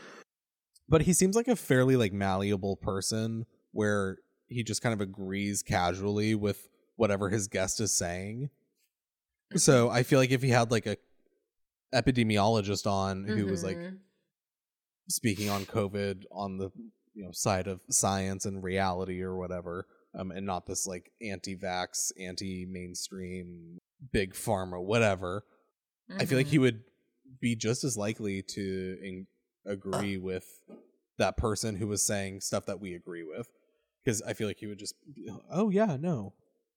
[0.86, 5.62] But he seems like a fairly like malleable person where he just kind of agrees
[5.62, 8.50] casually with whatever his guest is saying.
[9.56, 10.98] So I feel like if he had like a
[11.94, 13.98] epidemiologist on who was like Mhm.
[15.08, 16.70] Speaking on COVID on the
[17.14, 19.86] you know side of science and reality or whatever,
[20.18, 23.80] um, and not this like anti-vax, anti-mainstream,
[24.12, 25.44] big pharma, whatever.
[26.18, 26.50] I feel like Mhm.
[26.50, 26.84] he would
[27.40, 29.26] be just as likely to in-
[29.64, 30.46] agree with
[31.18, 33.48] that person who was saying stuff that we agree with,
[34.04, 34.94] because I feel like he would just,
[35.50, 36.34] oh yeah, no,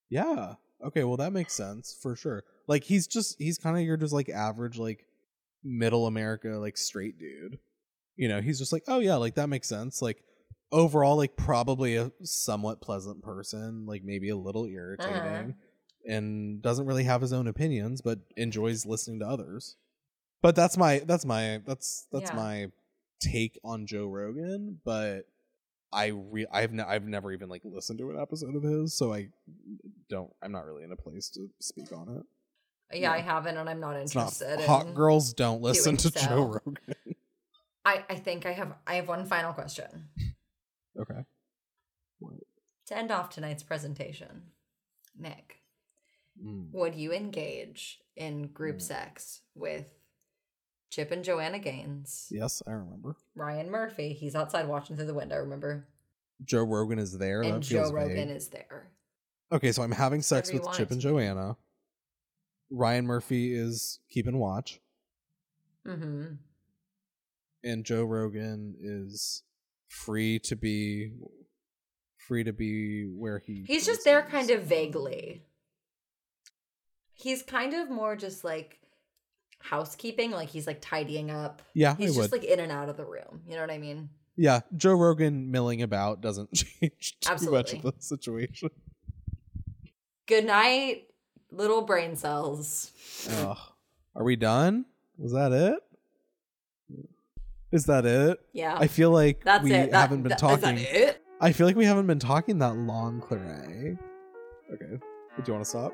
[0.09, 2.43] yeah, okay, well that makes sense for sure.
[2.67, 5.05] Like he's just he's kind of your just like average like
[5.63, 7.59] middle America like straight dude.
[8.17, 10.01] You know, he's just like, oh yeah, like that makes sense.
[10.01, 10.23] Like
[10.71, 15.51] overall, like probably a somewhat pleasant person, like maybe a little irritating, Uh-huh.
[16.05, 19.75] and doesn't really have his own opinions, but enjoys listening to others.
[20.41, 22.35] But that's my that's my that's that's Yeah.
[22.35, 22.67] my
[23.21, 24.79] take on Joe Rogan.
[24.83, 25.21] But
[25.93, 29.13] I re I've ne- I've never even like listened to an episode of his, so
[29.13, 29.29] I
[30.09, 30.31] don't.
[30.41, 32.23] I'm not really in a place to speak on it.
[33.01, 34.65] Yeah, I haven't, and I'm not It's not interested.
[34.65, 36.25] hot in- girls don't listen to so.
[36.27, 36.77] Joe Rogan.
[37.87, 40.09] I I think I have I have one final question
[40.99, 41.21] okay.
[42.87, 44.51] to end off tonight's presentation.
[45.17, 45.61] Nick,
[46.43, 46.71] Mm.
[46.73, 48.81] would you engage in group Mm.
[48.81, 49.87] sex with
[50.91, 52.27] Chip and Joanna Gaines?
[52.29, 53.15] Yes, I remember.
[53.35, 55.87] Ryan Murphy, he's outside watching through the window, remember?
[56.43, 57.41] Joe Rogan is there.
[57.41, 58.37] and that Joe feels Rogan vague.
[58.37, 58.91] is there.
[59.51, 61.01] Okay, so I'm having sex Whatever with Chip and.
[61.01, 61.57] Joanna.
[62.69, 64.79] Ryan Murphy is keeping watch,
[65.85, 66.35] Mm-hmm.
[67.67, 69.43] And Joe Rogan is
[69.87, 71.11] free to be
[72.17, 75.43] free to be where he He's just there kind of vaguely.
[77.13, 78.79] He's kind of more just like
[79.59, 81.61] housekeeping, like he's like tidying up.
[81.73, 83.41] Yeah, He's just like in and out of the room.
[83.47, 84.09] You know what I mean?
[84.35, 88.69] yeah, Joe Rogan milling about doesn't change too much of the situation.
[90.27, 91.07] Good night,
[91.51, 92.91] little brain cells.
[93.31, 93.57] Ugh.
[94.15, 94.85] Are we done?
[95.17, 95.79] Was that it?
[97.71, 98.39] Is that it?
[98.53, 98.75] Yeah.
[98.77, 99.91] I feel like That's we it.
[99.91, 100.77] That- haven't been that- is that talking.
[100.79, 101.23] it?
[101.39, 103.97] I feel like we haven't been talking that long, Clarae.
[104.73, 104.85] Okay.
[104.97, 105.93] Do you want to stop?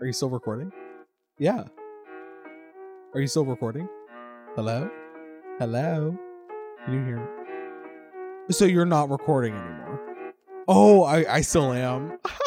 [0.00, 0.70] Are you still recording?
[1.38, 1.64] Yeah.
[3.14, 3.88] Are you still recording?
[4.54, 4.90] Hello?
[5.58, 6.16] Hello?
[6.84, 8.52] Can you hear me?
[8.52, 10.00] So you're not recording anymore.
[10.68, 12.18] Oh, I, I still am.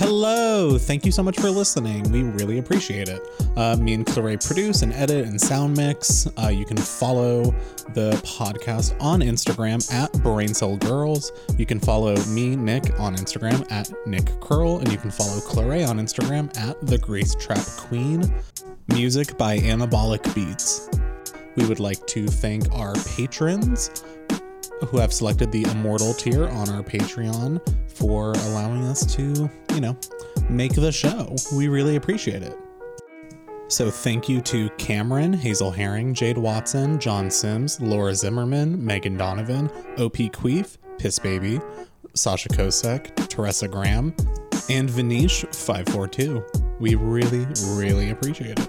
[0.00, 0.78] Hello!
[0.78, 2.10] Thank you so much for listening.
[2.10, 3.20] We really appreciate it.
[3.54, 6.26] Uh, me and Clarae produce and edit and sound mix.
[6.42, 7.54] Uh, you can follow
[7.92, 11.32] the podcast on Instagram at Brain Cell Girls.
[11.58, 15.86] You can follow me, Nick, on Instagram at Nick Curl, and you can follow Clarae
[15.86, 18.22] on Instagram at The Grace Trap Queen.
[18.88, 20.88] Music by Anabolic Beats.
[21.56, 23.90] We would like to thank our patrons
[24.88, 27.60] who have selected the immortal tier on our Patreon
[27.90, 29.96] for allowing us to, you know,
[30.48, 31.34] make the show.
[31.54, 32.56] We really appreciate it.
[33.68, 39.66] So thank you to Cameron, Hazel Herring, Jade Watson, John Sims, Laura Zimmerman, Megan Donovan,
[39.96, 41.60] OP Queef, Piss Baby,
[42.14, 44.14] Sasha Kosek, Teresa Graham,
[44.68, 46.80] and Vanish542.
[46.80, 48.68] We really, really appreciate it.